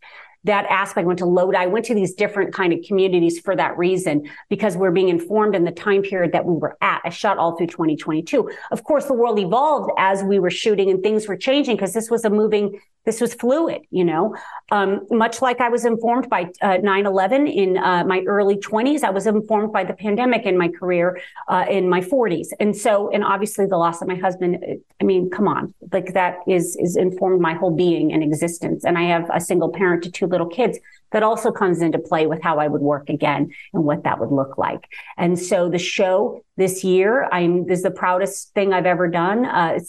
that 0.45 0.65
aspect. 0.69 1.07
Went 1.07 1.19
to 1.19 1.25
Lodi. 1.25 1.57
I 1.57 1.67
went 1.67 1.85
to 1.85 1.95
these 1.95 2.13
different 2.13 2.53
kind 2.53 2.73
of 2.73 2.79
communities 2.85 3.39
for 3.39 3.55
that 3.55 3.77
reason, 3.77 4.29
because 4.49 4.75
we're 4.75 4.91
being 4.91 5.09
informed 5.09 5.55
in 5.55 5.63
the 5.63 5.71
time 5.71 6.01
period 6.01 6.31
that 6.33 6.45
we 6.45 6.53
were 6.53 6.77
at. 6.81 7.01
I 7.05 7.09
shot 7.09 7.37
all 7.37 7.55
through 7.55 7.67
2022. 7.67 8.49
Of 8.71 8.83
course, 8.83 9.05
the 9.05 9.13
world 9.13 9.39
evolved 9.39 9.91
as 9.97 10.23
we 10.23 10.39
were 10.39 10.51
shooting 10.51 10.89
and 10.89 11.01
things 11.01 11.27
were 11.27 11.37
changing 11.37 11.75
because 11.75 11.93
this 11.93 12.09
was 12.09 12.25
a 12.25 12.29
moving, 12.29 12.79
this 13.05 13.19
was 13.19 13.33
fluid, 13.33 13.81
you 13.91 14.05
know, 14.05 14.35
um, 14.71 15.05
much 15.11 15.41
like 15.41 15.59
I 15.59 15.69
was 15.69 15.83
informed 15.83 16.29
by 16.29 16.43
uh, 16.61 16.77
9-11 16.77 17.53
in 17.53 17.77
uh, 17.77 18.03
my 18.05 18.23
early 18.25 18.55
20s. 18.57 19.03
I 19.03 19.09
was 19.09 19.27
informed 19.27 19.73
by 19.73 19.83
the 19.83 19.93
pandemic 19.93 20.45
in 20.45 20.57
my 20.57 20.69
career 20.69 21.19
uh, 21.49 21.65
in 21.69 21.89
my 21.89 21.99
40s. 21.99 22.47
And 22.59 22.75
so, 22.75 23.09
and 23.11 23.23
obviously 23.23 23.65
the 23.65 23.77
loss 23.77 24.01
of 24.01 24.07
my 24.07 24.15
husband, 24.15 24.57
I 25.01 25.03
mean, 25.03 25.29
come 25.29 25.47
on, 25.47 25.73
like 25.91 26.13
that 26.13 26.37
is, 26.47 26.77
is 26.77 26.95
informed 26.95 27.41
my 27.41 27.53
whole 27.53 27.75
being 27.75 28.13
and 28.13 28.23
existence. 28.23 28.85
And 28.85 28.97
I 28.97 29.03
have 29.03 29.29
a 29.33 29.41
single 29.41 29.71
parent 29.71 30.03
to 30.03 30.11
two 30.11 30.27
little 30.27 30.47
kids 30.47 30.79
that 31.11 31.23
also 31.23 31.51
comes 31.51 31.81
into 31.81 31.99
play 31.99 32.25
with 32.25 32.41
how 32.41 32.57
I 32.57 32.67
would 32.67 32.81
work 32.81 33.09
again 33.09 33.51
and 33.73 33.83
what 33.83 34.03
that 34.03 34.19
would 34.19 34.31
look 34.31 34.57
like. 34.57 34.87
And 35.17 35.37
so 35.37 35.69
the 35.69 35.77
show 35.77 36.43
this 36.55 36.83
year, 36.83 37.27
I'm, 37.31 37.65
this 37.65 37.79
is 37.79 37.83
the 37.83 37.91
proudest 37.91 38.53
thing 38.53 38.73
I've 38.73 38.85
ever 38.85 39.07
done. 39.07 39.45
Uh, 39.45 39.79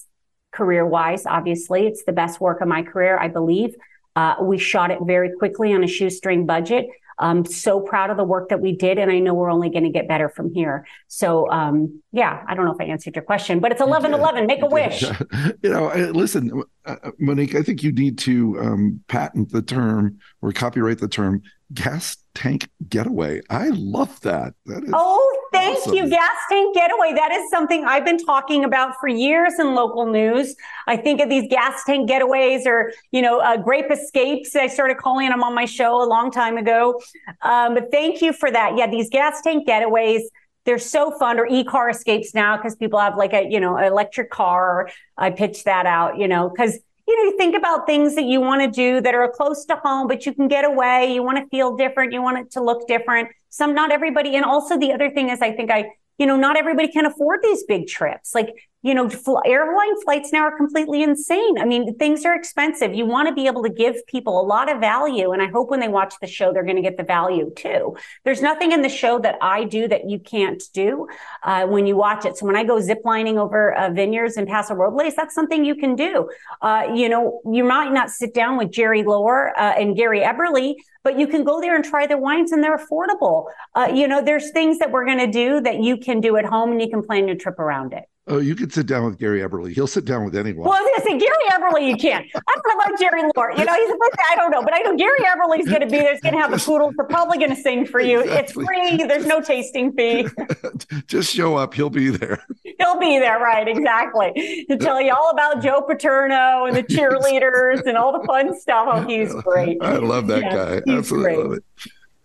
career 0.55 0.87
wise, 0.87 1.27
obviously, 1.27 1.87
it's 1.87 2.05
the 2.05 2.13
best 2.13 2.41
work 2.41 2.61
of 2.61 2.69
my 2.69 2.83
career, 2.83 3.19
I 3.19 3.29
believe. 3.29 3.75
Uh, 4.17 4.37
we 4.41 4.59
shot 4.59 4.91
it 4.91 4.99
very 5.03 5.33
quickly 5.39 5.73
on 5.73 5.83
a 5.83 5.89
shoestring 5.89 6.47
budget. 6.47 6.87
I'm 7.19 7.45
so 7.45 7.81
proud 7.81 8.11
of 8.11 8.17
the 8.17 8.25
work 8.25 8.49
that 8.49 8.61
we 8.61 8.73
did, 8.73 8.99
and 8.99 9.11
I 9.11 9.19
know 9.21 9.35
we're 9.35 9.51
only 9.51 9.71
going 9.71 9.85
to 9.85 9.91
get 9.91 10.09
better 10.09 10.29
from 10.29 10.53
here. 10.53 10.87
So, 11.09 11.49
um, 11.51 12.03
yeah, 12.13 12.43
I 12.49 12.55
don't 12.55 12.65
know 12.65 12.73
if 12.73 12.81
I 12.81 12.85
answered 12.85 13.15
your 13.15 13.25
question, 13.25 13.61
but 13.61 13.71
it's 13.71 13.81
11 13.81 14.13
11. 14.15 14.47
Make 14.47 14.63
a 14.63 14.67
wish. 14.67 15.03
you 15.63 15.71
know, 15.71 15.93
listen, 16.13 16.63
uh, 16.85 16.97
Monique, 17.19 17.55
I 17.55 17.63
think 17.63 17.83
you 17.83 17.93
need 17.93 18.19
to 18.21 18.59
um, 18.61 19.05
patent 19.09 19.53
the 19.53 19.63
term 19.63 20.19
or 20.43 20.53
copyright 20.53 20.99
the 20.99 21.09
term 21.09 21.43
gas 21.73 22.17
tank 22.35 22.69
getaway. 22.89 23.41
I 23.49 23.69
love 23.69 24.21
that. 24.21 24.55
that 24.67 24.85
is, 24.85 24.91
oh, 24.93 25.44
thank 25.65 25.79
awesome. 25.79 25.95
you. 25.95 26.09
Gas 26.09 26.37
tank 26.51 26.75
getaway. 26.75 27.13
That 27.15 27.33
is 27.33 27.51
something 27.51 27.85
I've 27.85 28.05
been 28.05 28.19
talking 28.19 28.65
about 28.65 28.95
for 29.01 29.09
years 29.09 29.55
in 29.59 29.75
local 29.75 30.07
news. 30.07 30.55
I 30.87 30.97
think 30.97 31.21
of 31.21 31.29
these 31.29 31.49
gas 31.51 31.83
tank 31.85 32.09
getaways 32.09 32.67
or, 32.67 32.93
you 33.11 33.23
know, 33.23 33.41
uh, 33.41 33.57
grape 33.57 33.91
escapes. 33.91 34.55
I 34.55 34.67
started 34.67 34.99
calling 34.99 35.29
them 35.29 35.43
on 35.43 35.55
my 35.55 35.65
show 35.65 36.03
a 36.03 36.09
long 36.09 36.31
time 36.31 36.57
ago. 36.57 37.01
Um, 37.43 37.75
but 37.75 37.91
thank 37.91 38.23
you 38.23 38.33
for 38.33 38.51
that. 38.51 38.77
Yeah, 38.77 38.89
these 38.89 39.11
gas 39.11 39.41
tank 39.43 39.67
getaways. 39.67 40.21
They're 40.65 40.79
so 40.79 41.11
fun, 41.19 41.39
or 41.39 41.47
e-car 41.47 41.91
escapes 41.91 42.33
now 42.35 42.57
because 42.57 42.75
people 42.75 42.99
have 42.99 43.17
like 43.19 43.35
a, 43.35 43.47
you 43.47 43.61
know, 43.61 43.77
electric 43.77 44.31
car. 44.31 44.89
I 45.19 45.31
pitch 45.31 45.65
that 45.65 45.85
out, 45.85 46.17
you 46.17 46.27
know, 46.27 46.49
because 46.49 46.79
you 47.07 47.17
know, 47.17 47.31
you 47.31 47.37
think 47.37 47.57
about 47.57 47.87
things 47.87 48.15
that 48.15 48.25
you 48.25 48.41
want 48.41 48.63
to 48.63 48.69
do 48.69 49.01
that 49.01 49.15
are 49.15 49.31
close 49.31 49.65
to 49.67 49.77
home, 49.77 50.09
but 50.09 50.25
you 50.25 50.33
can 50.33 50.49
get 50.49 50.65
away. 50.65 51.13
You 51.13 51.23
want 51.23 51.39
to 51.39 51.47
feel 51.49 51.77
different. 51.77 52.13
You 52.13 52.23
want 52.23 52.39
it 52.39 52.51
to 52.53 52.63
look 52.63 52.87
different. 52.89 53.29
Some, 53.51 53.75
not 53.75 53.93
everybody. 53.93 54.37
And 54.37 54.45
also 54.45 54.79
the 54.79 54.93
other 54.93 55.11
thing 55.11 55.29
is, 55.29 55.43
I 55.43 55.53
think 55.53 55.71
I, 55.71 55.91
you 56.19 56.27
know, 56.27 56.37
not 56.37 56.57
everybody 56.57 56.89
can 56.89 57.05
afford 57.05 57.41
these 57.43 57.65
big 57.65 57.87
trips. 57.89 58.35
Like 58.35 58.49
you 58.85 58.95
know, 58.95 59.09
fl- 59.09 59.39
airline 59.47 59.99
flights 60.03 60.31
now 60.31 60.43
are 60.43 60.55
completely 60.55 61.03
insane. 61.03 61.57
I 61.59 61.65
mean, 61.65 61.97
things 61.97 62.27
are 62.27 62.35
expensive. 62.35 62.95
You 62.95 63.07
want 63.07 63.29
to 63.29 63.35
be 63.35 63.47
able 63.47 63.63
to 63.63 63.71
give 63.71 64.07
people 64.07 64.39
a 64.39 64.45
lot 64.45 64.71
of 64.71 64.79
value. 64.79 65.33
And 65.33 65.41
I 65.41 65.47
hope 65.47 65.71
when 65.71 65.81
they 65.81 65.89
watch 65.89 66.13
the 66.21 66.27
show, 66.27 66.53
they're 66.53 66.65
going 66.65 66.77
to 66.77 66.83
get 66.83 66.99
the 66.99 67.03
value 67.03 67.51
too. 67.57 67.97
There's 68.25 68.43
nothing 68.43 68.73
in 68.73 68.83
the 68.83 68.91
show 68.91 69.19
that 69.21 69.39
I 69.41 69.65
do 69.65 69.89
that 69.89 70.11
you 70.11 70.19
can't 70.19 70.63
do 70.75 71.09
uh, 71.45 71.67
when 71.67 71.87
you 71.87 71.97
watch 71.97 72.27
it. 72.27 72.37
So 72.37 72.45
when 72.45 72.57
I 72.57 72.65
go 72.65 72.77
ziplining 72.77 73.39
over 73.39 73.73
uh, 73.73 73.89
vineyards 73.89 74.37
and 74.37 74.47
Paso 74.47 74.75
Robles, 74.75 75.15
that's 75.15 75.35
something 75.35 75.65
you 75.65 75.77
can 75.77 75.97
do. 75.97 76.29
Uh, 76.61 76.89
you 76.95 77.09
know, 77.09 77.41
you 77.51 77.65
might 77.65 77.91
not 77.91 78.11
sit 78.11 78.35
down 78.35 78.59
with 78.59 78.71
Jerry 78.71 79.03
Lohr 79.03 79.59
uh, 79.59 79.73
and 79.79 79.97
Gary 79.97 80.21
Eberle, 80.21 80.75
but 81.03 81.19
you 81.19 81.27
can 81.27 81.43
go 81.43 81.59
there 81.59 81.75
and 81.75 81.87
try 81.87 82.07
their 82.07 82.19
wines 82.19 82.53
and 82.53 82.63
they're 82.63 82.77
affordable. 82.77 83.47
Uh, 83.75 83.91
you 83.95 84.07
know, 84.07 84.23
there's 84.23 84.51
things 84.51 84.79
that 84.81 84.91
we're 84.91 85.07
going 85.07 85.21
to 85.21 85.31
do 85.31 85.63
that 85.63 85.83
you 85.83 85.97
can 85.97 86.21
do 86.21 86.37
at 86.37 86.45
home 86.45 86.73
and 86.73 86.83
you 86.83 86.91
can 86.91 87.03
plan 87.03 87.27
your 87.27 87.37
trip 87.37 87.59
around 87.59 87.95
it. 87.95 88.05
Oh, 88.27 88.39
you 88.39 88.55
could 88.57 88.73
sit 88.73 88.87
down 88.87 89.05
with 89.05 89.19
Gary 89.19 89.41
Eberle. 89.41 89.71
He'll 89.71 89.87
sit 89.87 90.07
down 90.07 90.25
with 90.25 90.35
anyone. 90.35 90.67
Well, 90.67 90.73
I 90.73 90.81
was 90.81 91.03
going 91.05 91.19
to 91.19 91.25
say 91.25 91.27
Gary 91.27 91.45
Eberle, 91.53 91.87
you 91.87 91.95
can't. 91.95 92.25
I 92.35 92.55
don't 92.55 92.67
know 92.67 92.83
about 92.83 92.99
Jerry 92.99 93.23
Lohr. 93.37 93.53
You 93.53 93.65
know, 93.67 93.75
he's 93.75 93.91
I 94.31 94.37
don't 94.37 94.51
know, 94.51 94.63
but 94.63 94.73
I 94.73 94.79
know 94.79 94.97
Gary 94.97 95.19
Eberle's 95.21 95.69
going 95.69 95.83
to 95.83 95.87
be 95.87 95.99
there. 95.99 96.13
He's 96.13 96.23
going 96.23 96.33
to 96.35 96.41
have 96.41 96.51
the 96.51 96.57
poodles. 96.57 96.95
They're 96.97 97.05
probably 97.05 97.37
going 97.37 97.55
to 97.55 97.61
sing 97.61 97.85
for 97.85 98.01
you. 98.01 98.21
Exactly. 98.21 98.41
It's 98.41 98.53
free. 98.53 99.05
There's 99.07 99.27
no 99.27 99.43
tasting 99.43 99.93
fee. 99.93 100.27
Just 101.07 101.35
show 101.35 101.57
up. 101.57 101.75
He'll 101.75 101.91
be 101.91 102.09
there. 102.09 102.43
He'll 102.63 102.99
be 102.99 103.19
there, 103.19 103.41
right? 103.41 103.69
Exactly. 103.69 104.65
To 104.71 104.79
tell 104.79 105.03
you 105.03 105.13
all 105.13 105.29
about 105.31 105.63
Joe 105.63 105.83
Paterno 105.83 106.65
and 106.65 106.75
the 106.75 106.83
cheerleaders 106.95 107.87
and 107.87 107.99
all 107.99 108.19
the 108.19 108.27
fun 108.27 108.59
stuff. 108.59 108.89
Oh, 108.91 109.01
he's 109.03 109.35
great. 109.45 109.77
I 109.83 109.97
love 109.97 110.29
that 110.29 110.45
yeah, 110.45 110.81
guy. 110.81 110.93
Absolutely 110.97 111.35
great. 111.35 111.39
love 111.39 111.53
it. 111.59 111.65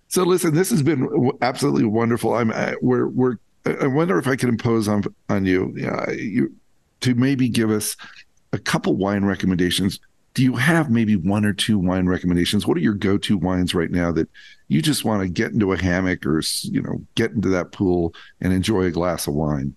So 0.07 0.23
listen, 0.23 0.55
this 0.55 0.69
has 0.69 0.81
been 0.81 1.31
absolutely 1.41 1.85
wonderful. 1.85 2.33
I'm 2.33 2.51
I, 2.51 2.75
we're 2.81 3.07
we're 3.07 3.35
I 3.65 3.87
wonder 3.87 4.17
if 4.17 4.27
I 4.27 4.35
could 4.35 4.49
impose 4.49 4.87
on 4.87 5.03
on 5.27 5.45
you. 5.45 5.73
You 6.11 6.55
to 7.01 7.15
maybe 7.15 7.49
give 7.49 7.69
us 7.69 7.95
a 8.51 8.59
couple 8.59 8.95
wine 8.95 9.25
recommendations. 9.25 9.99
Do 10.33 10.43
you 10.43 10.55
have 10.55 10.89
maybe 10.89 11.15
one 11.15 11.45
or 11.45 11.53
two 11.53 11.79
wine 11.79 12.07
recommendations? 12.07 12.67
What 12.67 12.77
are 12.77 12.81
your 12.81 12.93
go-to 12.93 13.37
wines 13.37 13.73
right 13.73 13.89
now 13.89 14.11
that 14.11 14.29
you 14.67 14.81
just 14.81 15.03
want 15.03 15.21
to 15.21 15.27
get 15.27 15.51
into 15.51 15.73
a 15.73 15.81
hammock 15.81 16.25
or 16.25 16.41
you 16.63 16.81
know 16.81 17.01
get 17.15 17.31
into 17.31 17.49
that 17.49 17.71
pool 17.71 18.13
and 18.41 18.53
enjoy 18.53 18.83
a 18.83 18.91
glass 18.91 19.27
of 19.27 19.33
wine? 19.33 19.75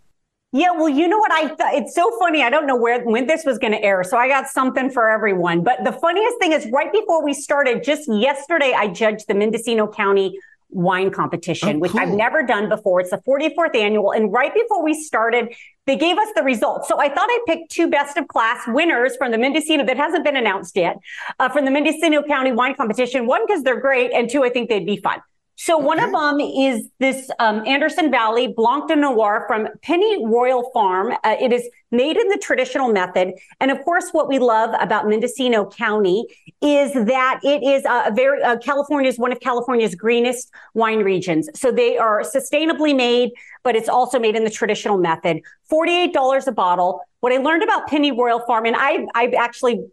Yeah, 0.55 0.73
well, 0.73 0.91
you 0.91 1.09
know 1.09 1.19
what 1.19 1.33
I 1.33 1.49
thought? 1.49 1.73
It's 1.73 1.95
so 1.95 2.15
funny. 2.19 2.43
I 2.43 2.51
don't 2.51 2.67
know 2.67 2.77
where 2.77 3.03
when 3.05 3.27
this 3.27 3.43
was 3.47 3.59
going 3.59 3.73
to 3.73 3.83
air, 3.83 4.05
so 4.05 4.19
I 4.19 4.29
got 4.29 4.49
something 4.49 4.91
for 4.91 5.09
everyone. 5.09 5.65
But 5.65 5.83
the 5.83 5.93
funniest 5.93 6.39
thing 6.41 6.53
is, 6.53 6.69
right 6.71 6.93
before 6.93 7.25
we 7.25 7.33
started, 7.33 7.83
just 7.83 8.07
yesterday, 8.07 8.75
I 8.77 8.89
judged 8.89 9.29
the 9.29 9.35
Mendocino 9.35 9.91
County 9.91 10.39
wine 10.73 11.11
competition, 11.11 11.77
oh, 11.77 11.79
which 11.79 11.95
I've 11.95 12.09
never 12.09 12.43
done 12.43 12.69
before. 12.69 13.01
It's 13.01 13.11
the 13.11 13.19
44th 13.19 13.77
annual. 13.77 14.13
And 14.13 14.33
right 14.33 14.53
before 14.53 14.83
we 14.83 14.95
started, 14.95 15.55
they 15.87 15.97
gave 15.97 16.17
us 16.19 16.29
the 16.35 16.43
results. 16.43 16.89
So 16.89 16.99
I 17.01 17.09
thought 17.09 17.29
I'd 17.29 17.45
pick 17.47 17.69
two 17.69 17.89
best 17.89 18.17
of 18.17 18.29
class 18.29 18.63
winners 18.69 19.17
from 19.17 19.33
the 19.33 19.39
Mendocino 19.39 19.85
that 19.85 19.97
hasn't 19.97 20.25
been 20.25 20.37
announced 20.37 20.77
yet 20.77 20.99
uh, 21.39 21.49
from 21.49 21.65
the 21.65 21.71
Mendocino 21.71 22.23
County 22.23 22.53
wine 22.53 22.75
competition. 22.75 23.27
One, 23.27 23.47
because 23.47 23.63
they're 23.63 23.81
great. 23.81 24.13
And 24.13 24.31
two, 24.31 24.45
I 24.45 24.51
think 24.51 24.69
they'd 24.69 24.87
be 24.87 24.97
fun. 24.97 25.21
So 25.65 25.77
okay. 25.77 25.87
one 25.87 26.01
of 26.01 26.11
them 26.11 26.41
is 26.41 26.89
this 26.99 27.31
um, 27.39 27.65
Anderson 27.69 28.11
Valley 28.11 28.49
Blanc 28.49 28.89
de 28.89 28.97
Noir 28.97 29.45
from 29.47 29.69
Pennyroyal 29.81 30.73
Farm. 30.75 31.13
Uh, 31.23 31.37
it 31.41 31.53
is 31.53 31.69
made 31.93 32.17
in 32.17 32.27
the 32.31 32.39
traditional 32.39 32.89
method, 32.93 33.35
and 33.61 33.71
of 33.71 33.81
course, 33.85 34.11
what 34.11 34.27
we 34.27 34.41
love 34.41 34.75
about 34.81 35.07
Mendocino 35.07 35.71
County 35.71 36.27
is 36.63 36.93
that 36.95 37.39
it 37.45 37.63
is 37.63 37.85
a 37.85 38.11
very 38.13 38.43
uh, 38.43 38.57
California 38.57 39.09
is 39.09 39.21
one 39.21 39.31
of 39.31 39.39
California's 39.39 39.95
greenest 39.95 40.51
wine 40.75 41.05
regions. 41.05 41.49
So 41.55 41.71
they 41.71 41.97
are 41.97 42.23
sustainably 42.23 42.97
made, 42.97 43.31
but 43.63 43.77
it's 43.77 43.89
also 43.89 44.19
made 44.19 44.35
in 44.35 44.43
the 44.43 44.51
traditional 44.51 44.99
method. 44.99 45.43
Forty-eight 45.71 46.13
dollars 46.13 46.49
a 46.49 46.53
bottle. 46.53 47.03
What 47.21 47.33
I 47.33 47.37
learned 47.37 47.63
about 47.63 47.87
Pennyroyal 47.87 48.45
Farm, 48.49 48.67
and 48.67 48.75
I 48.77 49.07
I 49.15 49.33
actually 49.39 49.85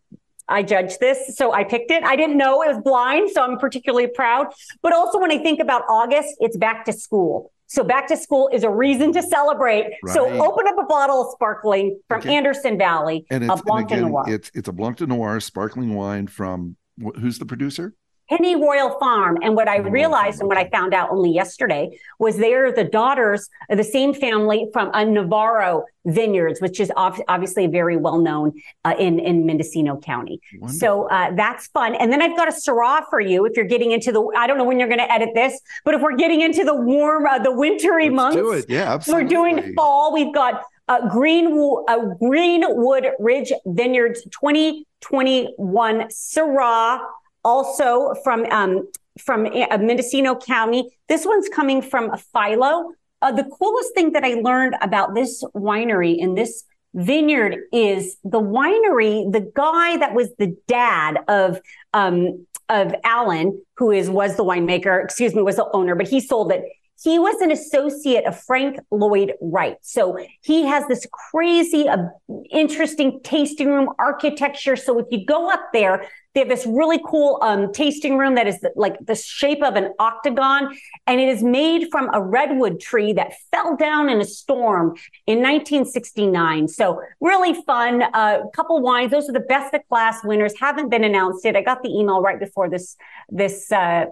I 0.49 0.63
judged 0.63 0.99
this. 0.99 1.35
So 1.35 1.53
I 1.53 1.63
picked 1.63 1.91
it. 1.91 2.03
I 2.03 2.15
didn't 2.15 2.37
know 2.37 2.61
it 2.63 2.73
was 2.73 2.81
blind. 2.83 3.29
So 3.31 3.43
I'm 3.43 3.57
particularly 3.57 4.07
proud. 4.07 4.47
But 4.81 4.93
also 4.93 5.19
when 5.19 5.31
I 5.31 5.37
think 5.37 5.59
about 5.59 5.83
August, 5.89 6.35
it's 6.39 6.57
back 6.57 6.85
to 6.85 6.93
school. 6.93 7.51
So 7.67 7.83
back 7.83 8.07
to 8.07 8.17
school 8.17 8.49
is 8.51 8.63
a 8.63 8.69
reason 8.69 9.13
to 9.13 9.21
celebrate. 9.21 9.93
Right. 10.03 10.13
So 10.13 10.27
open 10.27 10.67
up 10.67 10.75
a 10.79 10.85
bottle 10.85 11.21
of 11.21 11.31
sparkling 11.33 11.99
from 12.07 12.21
okay. 12.21 12.35
Anderson 12.35 12.79
Valley, 12.79 13.27
and 13.29 13.43
it's, 13.43 13.61
a 13.61 13.63
Blanc 13.63 13.91
and 13.91 13.99
again, 13.99 14.03
de 14.05 14.09
Noir. 14.09 14.23
It's, 14.27 14.51
it's 14.55 14.67
a 14.67 14.73
Blanc 14.73 14.97
de 14.97 15.05
Noir 15.05 15.39
sparkling 15.39 15.93
wine 15.93 16.25
from 16.25 16.77
who's 17.19 17.37
the 17.37 17.45
producer? 17.45 17.93
Pennyroyal 18.29 18.99
Farm. 18.99 19.37
And 19.41 19.55
what 19.55 19.67
I 19.67 19.77
realized 19.77 20.39
and 20.39 20.47
what 20.47 20.57
I 20.57 20.69
found 20.69 20.93
out 20.93 21.09
only 21.11 21.31
yesterday 21.31 21.97
was 22.19 22.37
they're 22.37 22.71
the 22.71 22.83
daughters 22.83 23.49
of 23.69 23.77
the 23.77 23.83
same 23.83 24.13
family 24.13 24.69
from 24.71 24.91
a 24.93 25.03
Navarro 25.03 25.85
Vineyards, 26.05 26.61
which 26.61 26.79
is 26.79 26.91
obviously 26.95 27.67
very 27.67 27.97
well 27.97 28.19
known 28.19 28.53
uh, 28.85 28.95
in, 28.97 29.19
in 29.19 29.45
Mendocino 29.45 29.99
County. 29.99 30.39
Wonderful. 30.59 30.79
So 30.79 31.09
uh, 31.09 31.31
that's 31.35 31.67
fun. 31.67 31.95
And 31.95 32.11
then 32.11 32.21
I've 32.21 32.37
got 32.37 32.47
a 32.47 32.51
Syrah 32.51 33.03
for 33.09 33.19
you 33.19 33.45
if 33.45 33.55
you're 33.55 33.65
getting 33.65 33.91
into 33.91 34.11
the, 34.11 34.23
I 34.37 34.47
don't 34.47 34.57
know 34.57 34.63
when 34.63 34.79
you're 34.79 34.87
going 34.87 34.99
to 34.99 35.11
edit 35.11 35.29
this, 35.33 35.59
but 35.83 35.95
if 35.95 36.01
we're 36.01 36.15
getting 36.15 36.41
into 36.41 36.63
the 36.63 36.75
warm, 36.75 37.25
uh, 37.25 37.39
the 37.39 37.51
wintry 37.51 38.05
Let's 38.05 38.15
months, 38.15 38.35
do 38.37 38.51
it. 38.51 38.65
Yeah, 38.69 38.93
absolutely. 38.93 39.23
We're 39.23 39.29
doing 39.29 39.73
fall. 39.75 40.13
We've 40.13 40.33
got 40.33 40.63
uh, 40.87 41.07
Greenwood, 41.07 41.83
uh, 41.87 42.05
Greenwood 42.19 43.07
Ridge 43.19 43.51
Vineyards 43.65 44.23
2021 44.23 46.07
Syrah 46.07 46.99
also 47.43 48.13
from 48.23 48.45
um, 48.51 48.87
from 49.19 49.45
uh, 49.45 49.77
Mendocino 49.77 50.35
County. 50.35 50.89
This 51.07 51.25
one's 51.25 51.49
coming 51.49 51.81
from 51.81 52.15
Philo. 52.33 52.91
Uh, 53.21 53.31
the 53.31 53.43
coolest 53.43 53.93
thing 53.93 54.13
that 54.13 54.23
I 54.23 54.35
learned 54.35 54.75
about 54.81 55.13
this 55.13 55.43
winery 55.53 56.17
in 56.17 56.35
this 56.35 56.63
vineyard 56.93 57.57
is 57.73 58.17
the 58.23 58.41
winery. 58.41 59.31
The 59.31 59.51
guy 59.53 59.97
that 59.97 60.13
was 60.13 60.29
the 60.37 60.55
dad 60.67 61.19
of 61.27 61.59
um, 61.93 62.45
of 62.69 62.93
Alan, 63.03 63.61
who 63.77 63.91
is 63.91 64.09
was 64.09 64.37
the 64.37 64.43
winemaker, 64.43 65.03
excuse 65.03 65.33
me, 65.33 65.41
was 65.41 65.57
the 65.57 65.69
owner, 65.73 65.95
but 65.95 66.07
he 66.07 66.19
sold 66.19 66.51
it. 66.51 66.63
He 67.01 67.17
was 67.17 67.39
an 67.41 67.51
associate 67.51 68.25
of 68.25 68.39
Frank 68.41 68.77
Lloyd 68.91 69.33
Wright. 69.39 69.77
So 69.81 70.17
he 70.41 70.65
has 70.65 70.85
this 70.87 71.07
crazy, 71.11 71.87
uh, 71.87 71.97
interesting 72.51 73.21
tasting 73.23 73.69
room 73.69 73.89
architecture. 73.97 74.75
So 74.75 74.99
if 74.99 75.05
you 75.09 75.25
go 75.25 75.49
up 75.49 75.69
there, 75.71 76.05
they 76.33 76.41
have 76.41 76.49
this 76.49 76.65
really 76.65 76.99
cool 77.05 77.39
um, 77.41 77.71
tasting 77.73 78.17
room 78.17 78.35
that 78.35 78.47
is 78.47 78.59
like 78.75 78.95
the 79.03 79.15
shape 79.15 79.63
of 79.63 79.75
an 79.75 79.93
octagon, 79.97 80.77
and 81.07 81.19
it 81.19 81.27
is 81.27 81.41
made 81.41 81.87
from 81.89 82.09
a 82.13 82.21
redwood 82.21 82.79
tree 82.79 83.13
that 83.13 83.33
fell 83.51 83.75
down 83.75 84.09
in 84.09 84.21
a 84.21 84.25
storm 84.25 84.95
in 85.25 85.39
1969. 85.39 86.67
So 86.67 87.01
really 87.19 87.59
fun. 87.63 88.03
A 88.03 88.09
uh, 88.13 88.47
couple 88.53 88.79
wines. 88.81 89.11
Those 89.11 89.27
are 89.27 89.33
the 89.33 89.39
best 89.39 89.73
of 89.73 89.81
class 89.89 90.23
winners. 90.23 90.53
Haven't 90.59 90.89
been 90.89 91.03
announced 91.03 91.43
yet. 91.43 91.55
I 91.55 91.61
got 91.61 91.81
the 91.81 91.89
email 91.89 92.21
right 92.21 92.39
before 92.39 92.69
this 92.69 92.95
this 93.29 93.71
uh, 93.71 94.05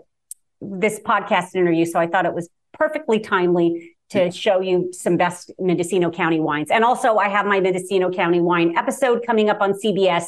this 0.59 0.99
podcast 0.99 1.53
interview, 1.53 1.85
so 1.85 1.99
I 1.99 2.07
thought 2.07 2.25
it 2.25 2.33
was 2.33 2.49
perfectly 2.77 3.19
timely 3.19 3.95
to 4.09 4.31
show 4.31 4.61
you 4.61 4.89
some 4.93 5.17
best 5.17 5.51
Mendocino 5.59 6.09
County 6.09 6.39
wines. 6.39 6.71
And 6.71 6.83
also, 6.83 7.17
I 7.17 7.27
have 7.27 7.45
my 7.45 7.59
Mendocino 7.59 8.09
County 8.09 8.39
wine 8.39 8.77
episode 8.77 9.25
coming 9.25 9.49
up 9.49 9.61
on 9.61 9.73
CBS 9.73 10.25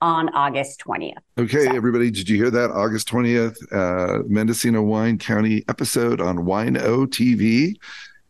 on 0.00 0.28
August 0.30 0.80
20th. 0.86 1.14
Okay, 1.38 1.64
so. 1.64 1.74
everybody, 1.74 2.10
did 2.10 2.28
you 2.28 2.36
hear 2.36 2.50
that? 2.50 2.70
August 2.70 3.08
20th, 3.08 3.56
uh, 3.72 4.22
Mendocino 4.28 4.82
Wine 4.82 5.18
County 5.18 5.64
episode 5.68 6.20
on 6.20 6.44
Wine 6.44 6.76
O 6.76 7.06
TV. 7.06 7.74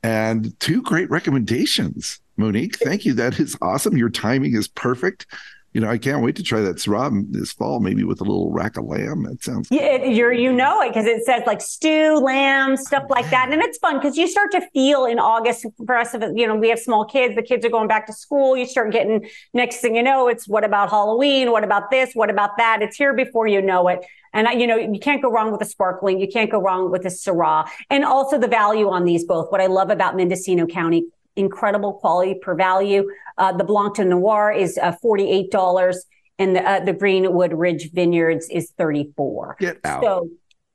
And 0.03 0.59
two 0.61 0.81
great 0.83 1.11
recommendations. 1.11 2.21
Monique, 2.37 2.77
thank 2.79 3.05
you. 3.05 3.15
That 3.15 3.41
is 3.41 3.57
awesome. 3.61 3.97
Your 3.97 4.09
timing 4.09 4.55
is 4.55 4.69
perfect. 4.69 5.27
You 5.75 5.83
know, 5.83 5.91
I 5.91 5.99
can't 5.99 6.23
wait 6.23 6.37
to 6.37 6.43
try 6.43 6.61
that 6.61 6.77
Syrah 6.77 7.25
this 7.31 7.53
fall, 7.53 7.81
maybe 7.81 8.05
with 8.05 8.21
a 8.23 8.25
little 8.25 8.51
rack 8.51 8.79
of 8.79 8.85
lamb. 8.85 9.25
That 9.25 9.45
sounds. 9.45 9.69
Yeah, 9.71 10.05
you're 10.05 10.33
you 10.33 10.53
know 10.53 10.81
it 10.81 10.89
because 10.89 11.05
it 11.05 11.25
says 11.25 11.43
like 11.47 11.61
stew, 11.61 12.19
lamb, 12.19 12.77
stuff 12.77 13.05
like 13.11 13.29
that, 13.31 13.51
and 13.53 13.61
it's 13.61 13.79
fun 13.79 13.99
because 13.99 14.17
you 14.17 14.27
start 14.27 14.53
to 14.53 14.63
feel 14.73 15.05
in 15.05 15.19
August 15.19 15.67
for 15.85 15.97
us. 15.97 16.15
You 16.15 16.47
know, 16.47 16.57
we 16.57 16.71
have 16.71 16.79
small 16.79 17.05
kids. 17.05 17.35
The 17.35 17.43
kids 17.43 17.67
are 17.67 17.71
going 17.71 17.89
back 17.89 18.07
to 18.07 18.13
school. 18.15 18.57
You 18.57 18.65
start 18.65 18.93
getting 18.93 19.29
next 19.53 19.81
thing 19.81 19.99
you 19.99 20.05
know, 20.05 20.29
it's 20.29 20.47
what 20.47 20.63
about 20.63 20.91
Halloween? 20.91 21.51
What 21.51 21.65
about 21.65 21.91
this? 21.91 22.15
What 22.15 22.31
about 22.31 22.57
that? 22.57 22.83
It's 22.83 22.97
here 22.97 23.13
before 23.15 23.49
you 23.49 23.61
know 23.61 23.89
it. 23.89 24.07
And 24.33 24.49
you 24.61 24.67
know, 24.67 24.77
you 24.77 25.01
can't 25.01 25.21
go 25.21 25.29
wrong 25.29 25.51
with 25.51 25.61
a 25.61 25.65
sparkling. 25.65 26.21
You 26.21 26.29
can't 26.29 26.51
go 26.51 26.61
wrong 26.61 26.93
with 26.93 27.05
a 27.05 27.09
Syrah. 27.09 27.69
And 27.91 28.05
also 28.05 28.39
the 28.39 28.47
value 28.47 28.89
on 28.89 29.05
these 29.05 29.25
both. 29.25 29.51
What 29.51 29.61
I 29.61 29.67
love 29.67 29.91
about 29.91 30.15
Mendocino 30.15 30.67
County, 30.67 31.07
incredible 31.39 31.95
quality 31.95 32.35
per 32.35 32.55
value. 32.55 33.09
Uh, 33.39 33.53
the 33.53 33.65
Blanc 33.65 33.97
de 33.97 34.05
Noir 34.05 34.53
is 34.53 34.79
uh, 34.79 34.95
$48 35.03 35.95
and 36.39 36.57
the, 36.57 36.69
uh, 36.69 36.85
the 36.85 36.93
Greenwood 36.93 37.53
Ridge 37.53 37.93
Vineyards 37.93 38.49
is 38.51 38.73
34. 38.79 39.57
Get 39.59 39.81
out. 39.85 40.03
So 40.03 40.29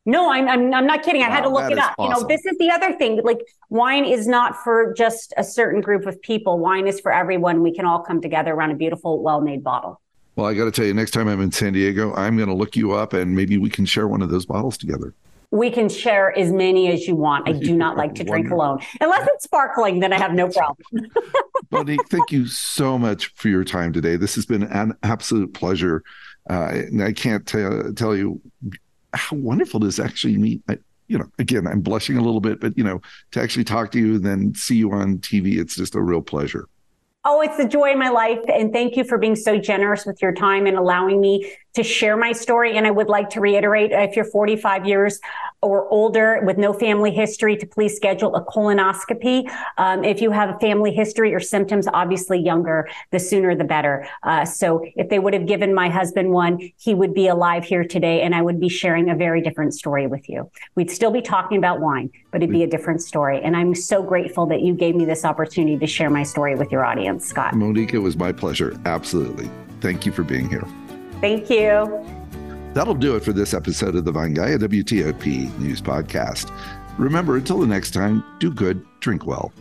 no, 0.05 0.31
I'm, 0.31 0.49
I'm, 0.49 0.73
I'm 0.73 0.85
not 0.85 1.03
kidding. 1.03 1.23
I 1.23 1.29
wow, 1.29 1.35
had 1.35 1.41
to 1.43 1.49
look 1.49 1.71
it 1.71 1.77
up. 1.77 1.95
Awesome. 1.97 2.13
You 2.15 2.21
know, 2.21 2.27
this 2.27 2.45
is 2.45 2.57
the 2.57 2.69
other 2.71 2.93
thing. 2.97 3.21
Like 3.23 3.39
wine 3.69 4.03
is 4.03 4.27
not 4.27 4.57
for 4.57 4.93
just 4.97 5.33
a 5.37 5.43
certain 5.43 5.79
group 5.79 6.05
of 6.05 6.21
people. 6.21 6.59
Wine 6.59 6.87
is 6.87 6.99
for 6.99 7.13
everyone. 7.13 7.61
We 7.61 7.73
can 7.73 7.85
all 7.85 7.99
come 7.99 8.21
together 8.21 8.51
around 8.53 8.71
a 8.71 8.75
beautiful, 8.75 9.21
well-made 9.23 9.63
bottle. 9.63 10.01
Well, 10.35 10.47
I 10.47 10.55
got 10.55 10.65
to 10.65 10.71
tell 10.71 10.85
you, 10.85 10.93
next 10.93 11.11
time 11.11 11.27
I'm 11.27 11.41
in 11.41 11.51
San 11.51 11.73
Diego, 11.73 12.13
I'm 12.15 12.35
going 12.35 12.49
to 12.49 12.55
look 12.55 12.75
you 12.75 12.93
up 12.93 13.13
and 13.13 13.35
maybe 13.35 13.57
we 13.57 13.69
can 13.69 13.85
share 13.85 14.07
one 14.07 14.21
of 14.21 14.29
those 14.29 14.45
bottles 14.45 14.77
together. 14.77 15.13
We 15.53 15.69
can 15.69 15.87
share 15.87 16.35
as 16.35 16.51
many 16.51 16.91
as 16.91 17.07
you 17.07 17.15
want. 17.15 17.47
I 17.47 17.51
do 17.51 17.77
not 17.77 17.95
like 17.95 18.15
to 18.15 18.23
drink 18.23 18.49
alone. 18.49 18.79
Unless 18.99 19.27
it's 19.33 19.43
sparkling, 19.43 19.99
then 19.99 20.11
I 20.11 20.17
have 20.17 20.33
no 20.33 20.49
problem. 20.49 21.11
Monique, 21.71 22.07
thank 22.09 22.31
you 22.31 22.47
so 22.47 22.97
much 22.97 23.31
for 23.35 23.49
your 23.49 23.63
time 23.63 23.93
today. 23.93 24.15
This 24.15 24.33
has 24.33 24.47
been 24.47 24.63
an 24.63 24.97
absolute 25.03 25.53
pleasure. 25.53 26.03
Uh, 26.49 26.69
and 26.71 27.03
I 27.03 27.13
can't 27.13 27.45
t- 27.45 27.93
tell 27.95 28.15
you 28.15 28.41
how 29.13 29.37
wonderful 29.37 29.83
it 29.83 29.87
is 29.89 29.99
actually 29.99 30.39
meet. 30.39 30.63
I, 30.67 30.79
you 31.07 31.19
know, 31.19 31.27
again, 31.37 31.67
I'm 31.67 31.81
blushing 31.81 32.17
a 32.17 32.21
little 32.21 32.41
bit, 32.41 32.59
but 32.59 32.75
you 32.75 32.83
know, 32.83 32.99
to 33.33 33.39
actually 33.39 33.65
talk 33.65 33.91
to 33.91 33.99
you 33.99 34.15
and 34.15 34.25
then 34.25 34.55
see 34.55 34.77
you 34.77 34.91
on 34.91 35.19
TV, 35.19 35.59
it's 35.59 35.75
just 35.75 35.93
a 35.93 36.01
real 36.01 36.23
pleasure. 36.23 36.67
Oh, 37.25 37.41
it's 37.41 37.55
the 37.55 37.67
joy 37.67 37.93
of 37.93 37.97
my 37.97 38.09
life. 38.09 38.39
And 38.47 38.73
thank 38.73 38.97
you 38.97 39.05
for 39.05 39.17
being 39.17 39.35
so 39.35 39.57
generous 39.57 40.05
with 40.05 40.21
your 40.21 40.33
time 40.33 40.67
and 40.67 40.77
allowing 40.77 41.21
me 41.21 41.53
to 41.73 41.83
share 41.83 42.17
my 42.17 42.33
story. 42.33 42.75
And 42.77 42.85
I 42.85 42.91
would 42.91 43.07
like 43.07 43.29
to 43.31 43.39
reiterate 43.39 43.91
if 43.91 44.15
you're 44.15 44.25
45 44.25 44.85
years 44.85 45.19
or 45.63 45.87
older 45.89 46.41
with 46.43 46.57
no 46.57 46.73
family 46.73 47.11
history, 47.11 47.55
to 47.57 47.65
please 47.65 47.95
schedule 47.95 48.35
a 48.35 48.43
colonoscopy. 48.45 49.49
Um, 49.77 50.03
if 50.03 50.21
you 50.21 50.31
have 50.31 50.49
a 50.49 50.59
family 50.59 50.93
history 50.93 51.33
or 51.33 51.39
symptoms, 51.39 51.87
obviously 51.93 52.39
younger, 52.39 52.89
the 53.11 53.19
sooner 53.19 53.55
the 53.55 53.63
better. 53.63 54.07
Uh, 54.23 54.45
so 54.45 54.85
if 54.95 55.09
they 55.09 55.19
would 55.19 55.33
have 55.33 55.45
given 55.45 55.73
my 55.73 55.89
husband 55.89 56.29
one, 56.31 56.59
he 56.77 56.93
would 56.93 57.13
be 57.13 57.27
alive 57.27 57.63
here 57.63 57.83
today 57.83 58.21
and 58.21 58.35
I 58.35 58.41
would 58.41 58.59
be 58.59 58.69
sharing 58.69 59.09
a 59.09 59.15
very 59.15 59.41
different 59.41 59.73
story 59.73 60.07
with 60.07 60.29
you. 60.29 60.49
We'd 60.75 60.91
still 60.91 61.11
be 61.11 61.21
talking 61.21 61.57
about 61.57 61.79
wine, 61.79 62.11
but 62.31 62.41
it'd 62.41 62.51
be 62.51 62.63
a 62.63 62.67
different 62.67 63.01
story. 63.01 63.41
And 63.41 63.55
I'm 63.55 63.73
so 63.73 64.03
grateful 64.03 64.45
that 64.47 64.61
you 64.61 64.73
gave 64.73 64.95
me 64.95 65.05
this 65.05 65.25
opportunity 65.25 65.77
to 65.77 65.87
share 65.87 66.09
my 66.09 66.23
story 66.23 66.55
with 66.55 66.71
your 66.71 66.83
audience, 66.83 67.25
Scott. 67.25 67.55
Monique, 67.55 67.93
it 67.93 67.99
was 67.99 68.17
my 68.17 68.31
pleasure. 68.31 68.77
Absolutely. 68.85 69.49
Thank 69.79 70.05
you 70.05 70.11
for 70.11 70.23
being 70.23 70.49
here. 70.49 70.65
Thank 71.21 71.49
you. 71.49 72.12
That'll 72.73 72.95
do 72.95 73.15
it 73.15 73.23
for 73.23 73.33
this 73.33 73.53
episode 73.53 73.95
of 73.95 74.03
the 74.03 74.11
Vine 74.11 74.33
Guy, 74.33 74.49
a 74.49 74.57
WTOP 74.57 75.59
news 75.59 75.81
podcast. 75.81 76.51
Remember, 76.97 77.37
until 77.37 77.59
the 77.59 77.67
next 77.67 77.91
time, 77.91 78.23
do 78.39 78.51
good, 78.51 78.83
drink 78.99 79.25
well. 79.25 79.51